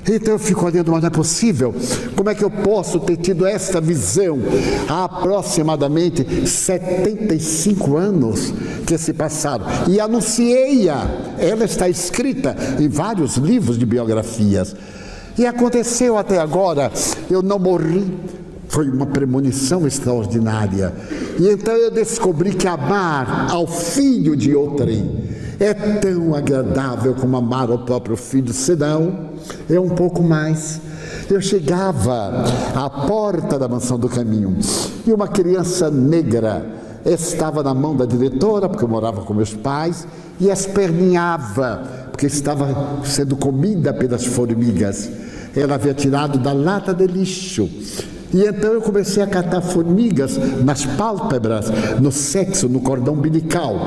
Então 0.09 0.33
eu 0.33 0.39
fico 0.39 0.65
olhando, 0.65 0.91
mas 0.91 1.01
não 1.01 1.07
é 1.07 1.11
possível. 1.11 1.75
Como 2.15 2.29
é 2.29 2.35
que 2.35 2.43
eu 2.43 2.49
posso 2.49 2.99
ter 2.99 3.17
tido 3.17 3.45
essa 3.45 3.81
visão 3.81 4.39
há 4.87 5.03
aproximadamente 5.03 6.47
75 6.47 7.97
anos 7.97 8.53
que 8.85 8.97
se 8.97 9.13
passaram? 9.13 9.65
E 9.87 9.99
anunciei-a. 9.99 11.07
Ela 11.37 11.65
está 11.65 11.89
escrita 11.89 12.55
em 12.79 12.87
vários 12.87 13.35
livros 13.35 13.77
de 13.77 13.85
biografias. 13.85 14.75
E 15.37 15.45
aconteceu 15.45 16.17
até 16.17 16.39
agora, 16.39 16.91
eu 17.29 17.43
não 17.43 17.59
morri, 17.59 18.11
foi 18.69 18.89
uma 18.89 19.05
premonição 19.05 19.85
extraordinária. 19.85 20.91
E 21.39 21.47
então 21.49 21.73
eu 21.73 21.91
descobri 21.91 22.53
que 22.53 22.67
amar 22.67 23.47
ao 23.51 23.67
filho 23.67 24.35
de 24.35 24.55
outrem 24.55 25.36
é 25.59 25.73
tão 25.73 26.35
agradável 26.35 27.13
como 27.15 27.37
amar 27.37 27.69
ao 27.69 27.79
próprio 27.79 28.15
filho, 28.15 28.53
senão 28.53 29.29
é 29.69 29.79
um 29.79 29.89
pouco 29.89 30.21
mais. 30.21 30.81
Eu 31.29 31.41
chegava 31.41 32.45
à 32.75 32.89
porta 32.89 33.57
da 33.57 33.67
mansão 33.67 33.97
do 33.97 34.07
caminho 34.07 34.57
e 35.05 35.11
uma 35.11 35.27
criança 35.27 35.89
negra 35.89 36.65
estava 37.05 37.63
na 37.63 37.73
mão 37.73 37.95
da 37.95 38.05
diretora, 38.05 38.67
porque 38.67 38.83
eu 38.83 38.89
morava 38.89 39.21
com 39.21 39.33
meus 39.33 39.53
pais, 39.53 40.07
e 40.39 40.49
esperneava, 40.49 42.09
porque 42.11 42.27
estava 42.27 42.99
sendo 43.03 43.35
comida 43.35 43.93
pelas 43.93 44.25
formigas 44.25 45.09
ela 45.59 45.75
havia 45.75 45.93
tirado 45.93 46.37
da 46.37 46.53
lata 46.53 46.93
de 46.93 47.07
lixo. 47.07 47.69
E 48.33 48.43
então 48.43 48.73
eu 48.73 48.81
comecei 48.81 49.23
a 49.23 49.27
catar 49.27 49.61
formigas 49.61 50.37
nas 50.63 50.85
pálpebras, 50.85 51.67
no 51.99 52.11
sexo, 52.11 52.67
no 52.67 52.81
cordão 52.81 53.13
umbilical. 53.13 53.85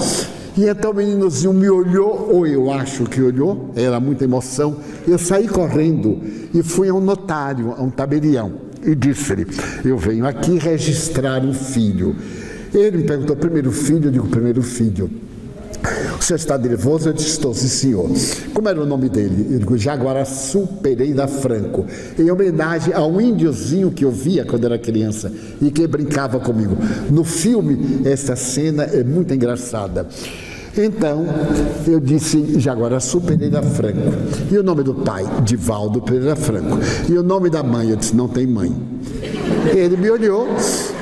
E 0.61 0.69
então 0.69 0.91
o 0.91 0.95
meninozinho 0.95 1.55
me 1.55 1.71
olhou, 1.71 2.29
ou 2.35 2.47
eu 2.47 2.71
acho 2.71 3.05
que 3.05 3.23
olhou, 3.23 3.71
era 3.75 3.99
muita 3.99 4.25
emoção. 4.25 4.77
Eu 5.09 5.19
saí 5.19 5.49
correndo 5.49 6.21
e 6.53 6.63
fui 6.63 6.91
a 6.91 6.93
um 6.93 7.01
notário, 7.01 7.73
a 7.79 7.83
um 7.83 7.89
tabelião, 7.89 8.53
e 8.85 8.95
disse-lhe: 8.95 9.47
Eu 9.83 9.97
venho 9.97 10.27
aqui 10.27 10.59
registrar 10.59 11.43
um 11.43 11.55
filho. 11.55 12.15
Ele 12.75 12.99
me 12.99 13.05
perguntou: 13.05 13.37
primeiro 13.37 13.73
filho? 13.73 14.09
Eu 14.09 14.11
digo: 14.11 14.27
primeiro 14.27 14.63
filho. 14.63 15.11
O 16.19 16.23
senhor 16.23 16.37
está 16.37 16.59
nervoso? 16.59 17.09
Eu 17.09 17.15
disse, 17.15 17.29
estou, 17.31 17.55
sim, 17.55 17.67
senhor. 17.67 18.11
Como 18.53 18.69
era 18.69 18.79
o 18.79 18.85
nome 18.85 19.09
dele? 19.09 19.55
Eu 19.55 19.59
digo, 19.61 19.79
Jaguaraçu 19.79 20.67
Pereira 20.83 21.27
Franco. 21.27 21.87
Em 22.19 22.31
homenagem 22.31 22.93
a 22.93 23.03
um 23.07 23.19
índiozinho 23.19 23.91
que 23.91 24.05
eu 24.05 24.11
via 24.11 24.45
quando 24.45 24.67
era 24.67 24.79
criança 24.79 25.33
e 25.63 25.71
que 25.71 25.87
brincava 25.87 26.39
comigo. 26.39 26.77
No 27.11 27.25
filme, 27.25 28.03
essa 28.05 28.37
cena 28.37 28.83
é 28.83 29.03
muito 29.03 29.33
engraçada. 29.33 30.07
Então, 30.77 31.27
eu 31.87 31.99
disse 31.99 32.59
Jaguaraçu 32.61 33.21
Pereira 33.21 33.63
Franco. 33.63 33.99
E 34.51 34.57
o 34.57 34.63
nome 34.63 34.83
do 34.83 34.95
pai? 34.95 35.25
Divaldo 35.45 36.01
Pereira 36.01 36.37
Franco. 36.37 36.79
E 37.09 37.19
o 37.19 37.23
nome 37.23 37.51
da 37.51 37.63
mãe? 37.63 37.91
Eu 37.91 37.97
disse, 37.97 38.15
não 38.15 38.29
tem 38.29 38.47
mãe. 38.47 38.73
Ele 39.75 39.97
me 39.97 40.11
olhou 40.11 40.49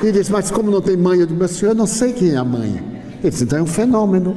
e 0.03 0.11
disse, 0.11 0.33
mas 0.33 0.51
como 0.51 0.71
não 0.71 0.81
tem 0.81 0.97
mãe? 0.97 1.21
Eu 1.21 1.27
disse, 1.27 1.39
meu 1.39 1.49
senhor, 1.49 1.73
eu 1.73 1.77
não 1.77 1.87
sei 1.87 2.13
quem 2.13 2.31
é 2.31 2.37
a 2.37 2.45
mãe. 2.45 2.83
Ele 3.23 3.31
disse, 3.31 3.45
então 3.45 3.59
é 3.59 3.63
um 3.63 3.67
fenômeno. 3.67 4.37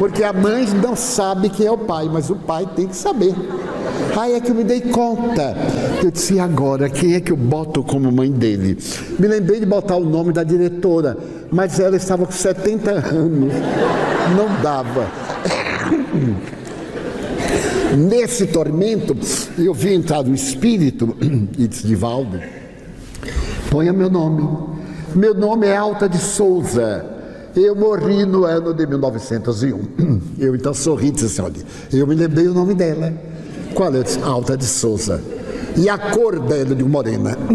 Porque 0.00 0.24
a 0.24 0.32
mãe 0.32 0.66
não 0.82 0.96
sabe 0.96 1.50
quem 1.50 1.66
é 1.66 1.70
o 1.70 1.76
pai, 1.76 2.08
mas 2.10 2.30
o 2.30 2.34
pai 2.34 2.66
tem 2.74 2.86
que 2.86 2.96
saber. 2.96 3.34
Aí 4.16 4.32
é 4.32 4.40
que 4.40 4.50
eu 4.50 4.54
me 4.54 4.64
dei 4.64 4.80
conta. 4.80 5.54
Eu 6.02 6.10
disse, 6.10 6.36
e 6.36 6.40
agora, 6.40 6.88
quem 6.88 7.16
é 7.16 7.20
que 7.20 7.30
eu 7.30 7.36
boto 7.36 7.84
como 7.84 8.10
mãe 8.10 8.32
dele? 8.32 8.78
Me 9.18 9.28
lembrei 9.28 9.60
de 9.60 9.66
botar 9.66 9.96
o 9.96 10.04
nome 10.06 10.32
da 10.32 10.42
diretora, 10.42 11.18
mas 11.50 11.78
ela 11.78 11.96
estava 11.96 12.24
com 12.24 12.32
70 12.32 12.90
anos. 12.90 13.52
Não 14.34 14.62
dava. 14.62 15.06
Nesse 17.94 18.46
tormento, 18.46 19.14
eu 19.58 19.74
vi 19.74 19.92
entrar 19.92 20.24
o 20.24 20.32
espírito 20.32 21.14
e 21.58 21.68
disse, 21.68 21.86
Divaldo, 21.86 22.40
ponha 23.70 23.92
meu 23.92 24.08
nome. 24.08 24.48
Meu 25.14 25.34
nome 25.34 25.66
é 25.66 25.76
Alta 25.76 26.08
de 26.08 26.16
Souza. 26.16 27.19
Eu 27.54 27.74
morri 27.74 28.24
no 28.24 28.44
ano 28.44 28.72
de 28.72 28.86
1901. 28.86 29.80
Eu 30.38 30.54
então 30.54 30.72
sorri 30.72 31.08
e 31.08 31.10
disse 31.10 31.26
assim: 31.26 31.42
olha, 31.42 31.62
eu 31.92 32.06
me 32.06 32.14
lembrei 32.14 32.46
o 32.46 32.54
nome 32.54 32.74
dela. 32.74 33.12
Qual 33.74 33.92
é? 33.94 34.04
Alta 34.22 34.56
de 34.56 34.64
Souza. 34.64 35.20
E 35.76 35.88
a 35.88 35.98
cor 35.98 36.38
dela, 36.40 36.74
de 36.74 36.84
morena. 36.84 37.36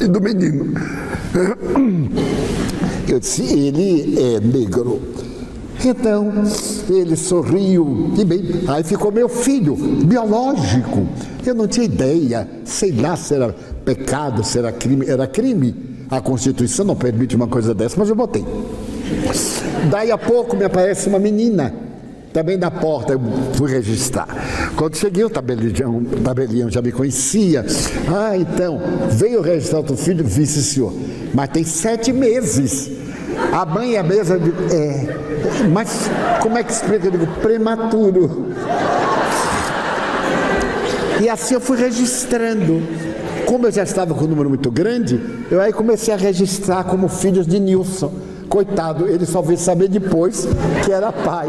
E 0.00 0.08
do 0.08 0.20
menino. 0.20 0.74
Eu 3.08 3.20
disse: 3.20 3.42
ele 3.42 4.18
é 4.18 4.40
negro. 4.40 5.00
Então, 5.84 6.32
ele 6.88 7.16
sorriu, 7.16 8.12
e 8.16 8.24
bem, 8.24 8.42
aí 8.68 8.84
ficou 8.84 9.10
meu 9.10 9.28
filho, 9.28 9.74
biológico. 9.74 11.08
Eu 11.44 11.54
não 11.54 11.66
tinha 11.66 11.84
ideia, 11.84 12.48
sei 12.64 12.92
lá 12.92 13.16
se 13.16 13.34
era 13.34 13.54
pecado, 13.84 14.44
se 14.44 14.58
era 14.58 14.70
crime. 14.70 15.06
Era 15.08 15.26
crime. 15.26 15.74
A 16.10 16.20
Constituição 16.20 16.84
não 16.84 16.94
permite 16.94 17.34
uma 17.34 17.46
coisa 17.46 17.74
dessa, 17.74 17.96
mas 17.98 18.08
eu 18.08 18.14
botei. 18.14 18.44
Daí 19.90 20.10
a 20.10 20.18
pouco 20.18 20.56
me 20.56 20.64
aparece 20.64 21.08
uma 21.08 21.18
menina, 21.18 21.74
também 22.32 22.58
da 22.58 22.70
porta, 22.70 23.14
eu 23.14 23.20
fui 23.54 23.70
registrar. 23.70 24.28
Quando 24.76 24.96
cheguei, 24.96 25.24
o 25.24 25.30
tabelião, 25.30 25.98
o 25.98 26.20
tabelião 26.20 26.70
já 26.70 26.80
me 26.80 26.92
conhecia. 26.92 27.64
Ah, 28.08 28.36
então, 28.36 28.80
veio 29.10 29.40
registrar 29.40 29.80
o 29.80 29.84
teu 29.84 29.96
filho, 29.96 30.24
vice 30.24 30.62
senhor. 30.62 30.92
Mas 31.34 31.48
tem 31.50 31.64
sete 31.64 32.12
meses. 32.12 32.90
A 33.52 33.64
mãe 33.64 33.96
é 33.96 34.02
mesmo, 34.02 34.34
eu 34.34 34.40
digo, 34.40 34.56
é. 34.72 35.16
Mas 35.72 36.08
como 36.40 36.56
é 36.58 36.62
que 36.62 36.72
explica? 36.72 37.06
Eu 37.06 37.10
digo, 37.10 37.26
prematuro. 37.40 38.48
E 41.22 41.28
assim 41.28 41.54
eu 41.54 41.60
fui 41.60 41.78
registrando. 41.78 42.82
Como 43.46 43.68
eu 43.68 43.70
já 43.70 43.84
estava 43.84 44.12
com 44.12 44.24
um 44.24 44.28
número 44.28 44.48
muito 44.48 44.72
grande, 44.72 45.20
eu 45.52 45.60
aí 45.60 45.72
comecei 45.72 46.12
a 46.12 46.16
registrar 46.16 46.82
como 46.82 47.06
filhos 47.06 47.46
de 47.46 47.60
Nilson. 47.60 48.12
Coitado, 48.48 49.06
ele 49.06 49.24
só 49.24 49.40
veio 49.40 49.58
saber 49.58 49.86
depois 49.86 50.48
que 50.84 50.90
era 50.90 51.12
pai 51.12 51.48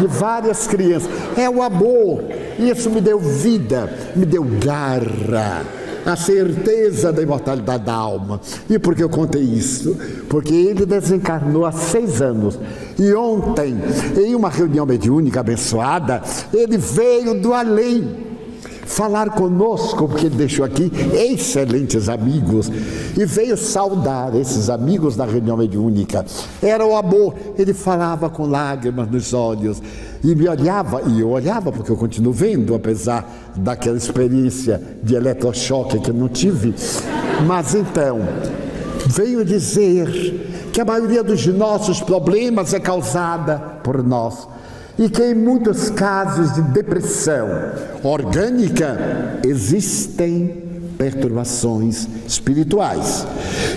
de 0.00 0.06
várias 0.06 0.66
crianças. 0.66 1.10
É 1.36 1.48
o 1.50 1.62
amor. 1.62 2.24
Isso 2.58 2.88
me 2.88 3.02
deu 3.02 3.18
vida, 3.18 3.92
me 4.16 4.24
deu 4.24 4.42
garra 4.44 5.62
a 6.06 6.16
certeza 6.16 7.12
da 7.12 7.20
imortalidade 7.20 7.84
da 7.84 7.92
alma. 7.92 8.40
E 8.70 8.78
por 8.78 8.94
que 8.94 9.02
eu 9.02 9.10
contei 9.10 9.42
isso? 9.42 9.94
Porque 10.30 10.54
ele 10.54 10.86
desencarnou 10.86 11.66
há 11.66 11.72
seis 11.72 12.22
anos. 12.22 12.58
E 12.98 13.12
ontem, 13.12 13.76
em 14.16 14.34
uma 14.34 14.48
reunião 14.48 14.86
mediúnica 14.86 15.40
abençoada, 15.40 16.22
ele 16.54 16.78
veio 16.78 17.38
do 17.38 17.52
além 17.52 18.31
falar 18.86 19.30
conosco, 19.30 20.08
porque 20.08 20.26
ele 20.26 20.36
deixou 20.36 20.64
aqui 20.64 20.90
excelentes 21.14 22.08
amigos 22.08 22.70
e 23.16 23.24
veio 23.24 23.56
saudar 23.56 24.34
esses 24.36 24.68
amigos 24.68 25.16
da 25.16 25.24
reunião 25.24 25.56
mediúnica. 25.56 26.24
Era 26.62 26.86
o 26.86 26.96
amor, 26.96 27.34
ele 27.58 27.72
falava 27.72 28.28
com 28.28 28.46
lágrimas 28.46 29.10
nos 29.10 29.32
olhos 29.32 29.82
e 30.22 30.34
me 30.34 30.48
olhava, 30.48 31.02
e 31.02 31.20
eu 31.20 31.30
olhava 31.30 31.72
porque 31.72 31.90
eu 31.90 31.96
continuo 31.96 32.32
vendo, 32.32 32.74
apesar 32.74 33.52
daquela 33.56 33.96
experiência 33.96 34.80
de 35.02 35.14
eletrochoque 35.14 35.98
que 36.00 36.10
eu 36.10 36.14
não 36.14 36.28
tive. 36.28 36.74
Mas 37.46 37.74
então, 37.74 38.20
veio 39.06 39.44
dizer 39.44 40.70
que 40.72 40.80
a 40.80 40.84
maioria 40.84 41.22
dos 41.22 41.46
nossos 41.46 42.00
problemas 42.00 42.72
é 42.72 42.80
causada 42.80 43.58
por 43.82 44.02
nós 44.02 44.48
e 44.98 45.08
que 45.08 45.22
em 45.22 45.34
muitos 45.34 45.90
casos 45.90 46.54
de 46.54 46.62
depressão 46.62 47.48
orgânica 48.02 49.40
existem 49.44 50.70
perturbações 50.98 52.06
espirituais. 52.26 53.26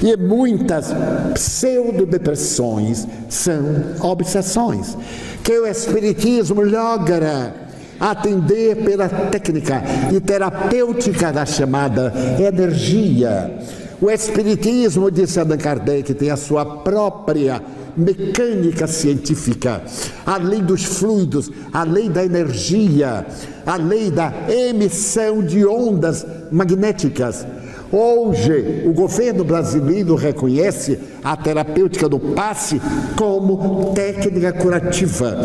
E 0.04 0.16
muitas 0.18 0.94
pseudodepressões 1.34 3.08
são 3.30 3.64
obsessões 4.02 4.98
que 5.44 5.58
o 5.58 5.66
Espiritismo 5.66 6.62
logra 6.62 7.54
atender 8.00 8.84
pela 8.84 9.08
técnica 9.08 9.82
e 10.14 10.20
terapêutica 10.20 11.32
da 11.32 11.46
chamada 11.46 12.14
energia. 12.40 13.58
O 14.02 14.12
Espiritismo, 14.12 15.10
disse 15.10 15.40
Allan 15.40 15.58
Kardec, 15.58 16.14
tem 16.14 16.30
a 16.30 16.36
sua 16.36 16.66
própria 16.66 17.62
mecânica 17.96 18.88
científica, 18.88 19.82
a 20.26 20.38
lei 20.38 20.62
dos 20.62 20.84
fluidos, 20.84 21.52
a 21.72 21.84
lei 21.84 22.10
da 22.10 22.24
energia, 22.24 23.26
a 23.66 23.76
lei 23.76 24.12
da 24.12 24.34
emissão 24.50 25.42
de 25.42 25.66
ondas 25.66 26.26
magnéticas. 26.52 27.46
Hoje, 27.92 28.84
o 28.86 28.92
governo 28.92 29.44
brasileiro 29.44 30.16
reconhece 30.16 31.00
a 31.24 31.38
terapêutica 31.38 32.10
do 32.10 32.20
passe 32.20 32.82
como 33.16 33.94
técnica 33.94 34.52
curativa. 34.52 35.38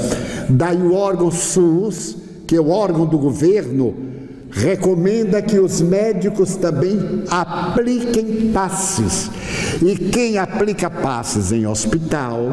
Daí 0.49 0.79
o 0.79 0.95
órgão 0.95 1.31
SUS, 1.31 2.17
que 2.47 2.57
é 2.57 2.61
o 2.61 2.71
órgão 2.71 3.07
do 3.07 3.19
governo, 3.19 4.10
recomenda 4.51 5.41
que 5.41 5.59
os 5.59 5.81
médicos 5.81 6.57
também 6.57 7.25
apliquem 7.31 8.51
passes. 8.53 9.31
E 9.83 9.97
quem 9.97 10.39
aplica 10.39 10.91
passes 10.91 11.53
em 11.53 11.67
hospital 11.67 12.49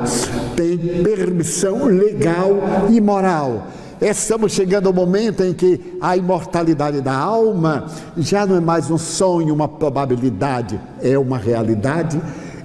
tem 0.55 0.77
permissão 1.03 1.85
legal 1.85 2.51
e 2.89 3.01
moral. 3.01 3.67
Estamos 3.99 4.51
chegando 4.51 4.87
ao 4.87 4.93
momento 4.93 5.43
em 5.43 5.53
que 5.53 5.97
a 5.99 6.15
imortalidade 6.15 7.01
da 7.01 7.15
alma 7.15 7.87
já 8.15 8.45
não 8.45 8.55
é 8.55 8.59
mais 8.59 8.91
um 8.91 8.97
sonho, 8.97 9.53
uma 9.53 9.67
probabilidade, 9.67 10.79
é 11.01 11.17
uma 11.17 11.37
realidade 11.39 12.21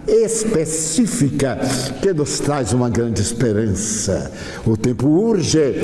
específica 0.06 1.58
que 2.00 2.12
nos 2.12 2.40
traz 2.40 2.72
uma 2.72 2.88
grande 2.88 3.20
esperança. 3.20 4.30
O 4.66 4.76
tempo 4.76 5.08
urge 5.08 5.74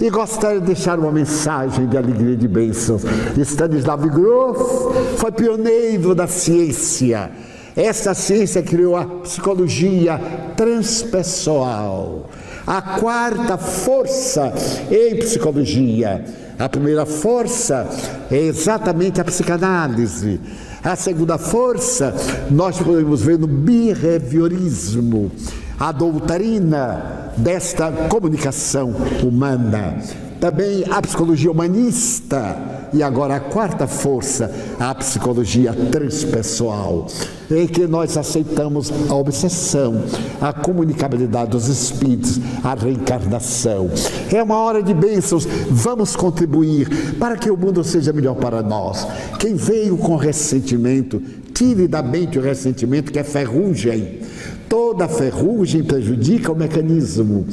e 0.00 0.10
gostaria 0.10 0.60
de 0.60 0.66
deixar 0.66 0.98
uma 0.98 1.12
mensagem 1.12 1.86
de 1.86 1.96
alegria 1.96 2.34
e 2.34 2.36
de 2.36 2.48
bênçãos. 2.48 3.02
Stanislav 3.36 4.04
Grof 4.08 5.16
foi 5.16 5.32
pioneiro 5.32 6.14
da 6.14 6.26
ciência. 6.26 7.30
Essa 7.74 8.12
ciência 8.12 8.62
criou 8.62 8.96
a 8.96 9.04
psicologia 9.04 10.20
transpessoal, 10.56 12.28
a 12.66 12.82
quarta 12.82 13.56
força 13.56 14.52
em 14.90 15.16
psicologia. 15.16 16.22
A 16.58 16.68
primeira 16.68 17.06
força 17.06 17.88
é 18.30 18.36
exatamente 18.36 19.20
a 19.20 19.24
psicanálise. 19.24 20.40
A 20.82 20.96
segunda 20.96 21.38
força 21.38 22.14
nós 22.50 22.78
podemos 22.78 23.22
ver 23.22 23.38
no 23.38 23.46
behaviorismo, 23.46 25.30
a 25.78 25.92
doutrina 25.92 27.32
desta 27.36 27.90
comunicação 28.08 28.94
humana. 29.22 29.98
Também 30.40 30.84
a 30.90 31.00
psicologia 31.00 31.50
humanista 31.50 32.81
e 32.92 33.02
agora 33.02 33.36
a 33.36 33.40
quarta 33.40 33.86
força, 33.86 34.50
a 34.78 34.94
psicologia 34.94 35.72
transpessoal, 35.90 37.06
em 37.50 37.66
que 37.66 37.86
nós 37.86 38.16
aceitamos 38.16 38.92
a 39.08 39.14
obsessão, 39.14 40.02
a 40.40 40.52
comunicabilidade 40.52 41.50
dos 41.50 41.68
espíritos, 41.68 42.40
a 42.62 42.74
reencarnação. 42.74 43.90
É 44.32 44.42
uma 44.42 44.58
hora 44.58 44.82
de 44.82 44.94
bênçãos, 44.94 45.46
vamos 45.70 46.14
contribuir 46.16 47.16
para 47.18 47.36
que 47.36 47.50
o 47.50 47.56
mundo 47.56 47.82
seja 47.82 48.12
melhor 48.12 48.36
para 48.36 48.62
nós. 48.62 49.06
Quem 49.38 49.54
veio 49.54 49.96
com 49.96 50.16
ressentimento, 50.16 51.22
tire 51.52 51.86
da 51.86 52.02
mente 52.02 52.38
o 52.38 52.42
ressentimento 52.42 53.12
que 53.12 53.18
é 53.18 53.24
ferrugem. 53.24 54.20
Toda 54.68 55.06
ferrugem 55.06 55.84
prejudica 55.84 56.50
o 56.50 56.56
mecanismo. 56.56 57.46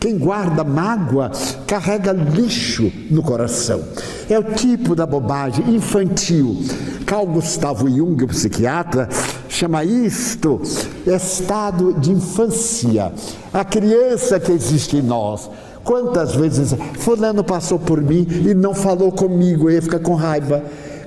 Quem 0.00 0.18
guarda 0.18 0.62
mágoa 0.62 1.30
carrega 1.66 2.12
lixo 2.12 2.92
no 3.10 3.22
coração. 3.22 3.82
É 4.28 4.38
o 4.38 4.42
tipo 4.42 4.94
da 4.94 5.06
bobagem 5.06 5.74
infantil. 5.74 6.62
Carl 7.06 7.26
Gustavo 7.26 7.88
Jung, 7.88 8.24
o 8.24 8.28
psiquiatra, 8.28 9.08
chama 9.48 9.84
isto 9.84 10.60
estado 11.06 11.94
de 11.94 12.12
infância. 12.12 13.12
A 13.52 13.64
criança 13.64 14.40
que 14.40 14.52
existe 14.52 14.96
em 14.96 15.02
nós. 15.02 15.48
Quantas 15.84 16.34
vezes 16.34 16.74
fulano 16.98 17.44
passou 17.44 17.78
por 17.78 18.02
mim 18.02 18.26
e 18.44 18.54
não 18.54 18.74
falou 18.74 19.12
comigo, 19.12 19.70
ele 19.70 19.80
fica 19.80 20.00
com 20.00 20.14
raiva. 20.14 20.62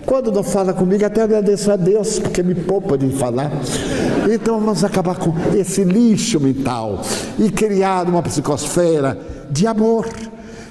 Quando 0.05 0.31
não 0.31 0.41
fala 0.41 0.73
comigo, 0.73 1.05
até 1.05 1.21
agradeço 1.21 1.71
a 1.71 1.75
Deus, 1.75 2.17
porque 2.17 2.41
me 2.41 2.55
poupa 2.55 2.97
de 2.97 3.09
falar. 3.09 3.51
Então 4.31 4.59
vamos 4.59 4.83
acabar 4.83 5.17
com 5.17 5.33
esse 5.55 5.83
lixo 5.83 6.39
mental 6.39 7.01
e 7.39 7.49
criar 7.49 8.07
uma 8.07 8.21
psicosfera 8.21 9.17
de 9.49 9.65
amor. 9.65 10.07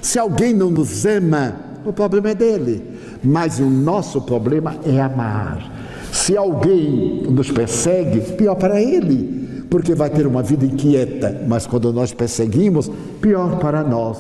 Se 0.00 0.16
alguém 0.18 0.54
não 0.54 0.70
nos 0.70 1.04
ama, 1.04 1.56
o 1.84 1.92
problema 1.92 2.30
é 2.30 2.34
dele. 2.34 2.82
Mas 3.22 3.58
o 3.58 3.68
nosso 3.68 4.20
problema 4.22 4.76
é 4.86 5.00
amar. 5.00 5.72
Se 6.12 6.36
alguém 6.36 7.24
nos 7.28 7.50
persegue, 7.50 8.20
pior 8.32 8.54
para 8.54 8.80
ele 8.80 9.38
porque 9.70 9.94
vai 9.94 10.08
ter 10.08 10.26
uma 10.26 10.42
vida 10.42 10.64
inquieta, 10.64 11.42
mas 11.46 11.66
quando 11.66 11.92
nós 11.92 12.12
perseguimos, 12.12 12.90
pior 13.20 13.58
para 13.58 13.82
nós. 13.82 14.16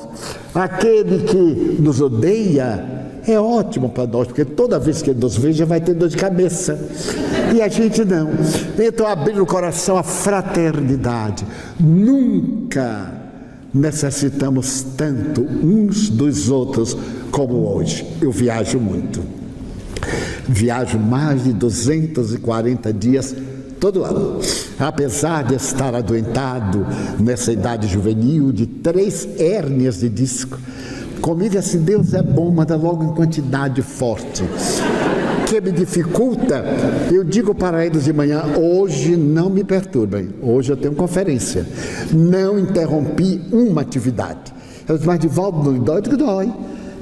Aquele 0.54 1.24
que 1.24 1.80
nos 1.80 2.00
odeia 2.00 3.07
é 3.32 3.40
ótimo 3.40 3.88
para 3.88 4.06
nós, 4.06 4.26
porque 4.26 4.44
toda 4.44 4.78
vez 4.78 5.02
que 5.02 5.10
ele 5.10 5.20
nos 5.20 5.36
veja 5.36 5.66
vai 5.66 5.80
ter 5.80 5.94
dor 5.94 6.08
de 6.08 6.16
cabeça. 6.16 6.78
E 7.54 7.62
a 7.62 7.68
gente 7.68 8.04
não. 8.04 8.30
Então, 8.78 9.06
abrir 9.06 9.40
o 9.40 9.46
coração 9.46 9.96
à 9.96 10.02
fraternidade. 10.02 11.44
Nunca 11.78 13.12
necessitamos 13.72 14.82
tanto 14.96 15.42
uns 15.42 16.08
dos 16.08 16.48
outros 16.50 16.96
como 17.30 17.74
hoje. 17.74 18.06
Eu 18.20 18.30
viajo 18.30 18.78
muito. 18.78 19.20
Viajo 20.48 20.98
mais 20.98 21.44
de 21.44 21.52
240 21.52 22.92
dias 22.92 23.34
todo 23.78 24.04
ano. 24.04 24.40
Apesar 24.78 25.44
de 25.44 25.54
estar 25.54 25.94
adoentado 25.94 26.86
nessa 27.18 27.52
idade 27.52 27.86
juvenil 27.86 28.52
de 28.52 28.66
três 28.66 29.28
hérnias 29.38 30.00
de 30.00 30.08
disco, 30.08 30.58
comigo 31.20 31.56
é 31.56 31.58
assim, 31.58 31.78
Deus 31.80 32.14
é 32.14 32.22
bom, 32.22 32.50
manda 32.50 32.76
logo 32.76 33.04
em 33.04 33.14
quantidade 33.14 33.82
forte. 33.82 34.44
Que 35.46 35.60
me 35.60 35.72
dificulta, 35.72 36.62
eu 37.10 37.24
digo 37.24 37.54
para 37.54 37.84
eles 37.84 38.04
de 38.04 38.12
manhã: 38.12 38.42
hoje 38.56 39.16
não 39.16 39.48
me 39.48 39.64
perturbem, 39.64 40.30
hoje 40.42 40.72
eu 40.72 40.76
tenho 40.76 40.94
conferência. 40.94 41.66
Não 42.12 42.58
interrompi 42.58 43.40
uma 43.50 43.80
atividade. 43.80 44.52
Eu 44.86 44.96
disse, 44.96 45.06
mas 45.06 45.18
de 45.18 45.28
volta 45.28 45.58
não 45.58 45.78
dói, 45.78 46.02
que 46.02 46.16
dói. 46.16 46.52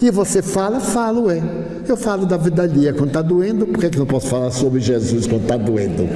E 0.00 0.10
você 0.10 0.42
fala, 0.42 0.80
falo, 0.80 1.30
é. 1.30 1.42
Eu 1.88 1.96
falo 1.96 2.26
da 2.26 2.36
vida 2.36 2.62
alheia 2.62 2.92
quando 2.92 3.08
está 3.08 3.22
doendo, 3.22 3.66
por 3.66 3.78
que, 3.78 3.90
que 3.90 3.98
não 3.98 4.06
posso 4.06 4.26
falar 4.28 4.50
sobre 4.50 4.80
Jesus 4.80 5.26
quando 5.26 5.42
está 5.42 5.56
doendo? 5.56 6.08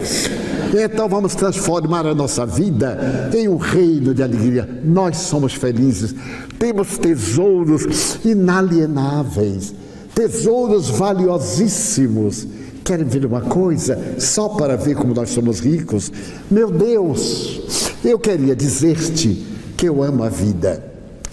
Então 0.73 1.09
vamos 1.09 1.35
transformar 1.35 2.07
a 2.07 2.15
nossa 2.15 2.47
vida 2.47 3.31
em 3.35 3.49
um 3.49 3.57
reino 3.57 4.15
de 4.15 4.23
alegria. 4.23 4.69
Nós 4.85 5.17
somos 5.19 5.55
felizes, 5.55 6.15
temos 6.59 6.97
tesouros 6.97 8.19
inalienáveis, 8.25 9.75
tesouros 10.15 10.89
valiosíssimos. 10.91 12.47
Querem 12.85 13.05
ver 13.05 13.27
uma 13.27 13.43
coisa? 13.43 14.17
Só 14.19 14.49
para 14.51 14.77
ver 14.77 14.95
como 14.95 15.15
nós 15.15 15.31
somos 15.31 15.61
ricos? 15.61 16.11
Meu 16.51 16.71
Deus, 16.71 17.97
eu 18.05 18.19
queria 18.19 18.55
dizer-te 18.55 19.47
que 19.77 19.89
eu 19.89 20.03
amo 20.03 20.23
a 20.23 20.29
vida, 20.29 20.85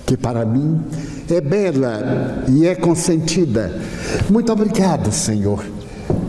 que 0.05 0.17
para 0.17 0.45
mim 0.45 0.81
é 1.29 1.41
bela 1.41 2.43
e 2.49 2.65
é 2.65 2.75
consentida. 2.75 3.71
Muito 4.29 4.51
obrigado, 4.51 5.11
Senhor, 5.11 5.63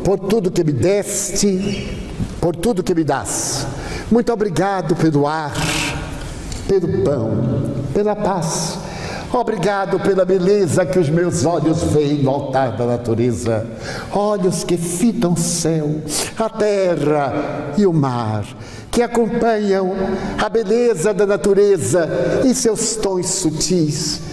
por 0.04 0.18
tudo 0.18 0.50
que 0.50 0.64
me 0.64 0.72
deste, 0.72 2.07
por 2.40 2.56
tudo 2.56 2.82
que 2.82 2.94
me 2.94 3.04
das. 3.04 3.66
Muito 4.10 4.32
obrigado 4.32 4.96
pelo 4.96 5.26
ar, 5.26 5.52
pelo 6.66 7.02
pão, 7.04 7.30
pela 7.92 8.16
paz. 8.16 8.78
Obrigado 9.32 10.00
pela 10.00 10.24
beleza 10.24 10.86
que 10.86 10.98
os 10.98 11.10
meus 11.10 11.44
olhos 11.44 11.82
veem 11.82 12.22
no 12.22 12.30
altar 12.30 12.76
da 12.76 12.86
natureza. 12.86 13.66
Olhos 14.10 14.64
que 14.64 14.78
fitam 14.78 15.34
o 15.34 15.38
céu, 15.38 16.00
a 16.38 16.48
terra 16.48 17.74
e 17.76 17.86
o 17.86 17.92
mar, 17.92 18.44
que 18.90 19.02
acompanham 19.02 19.92
a 20.42 20.48
beleza 20.48 21.12
da 21.12 21.26
natureza 21.26 22.08
em 22.42 22.54
seus 22.54 22.96
tons 22.96 23.26
sutis 23.26 24.28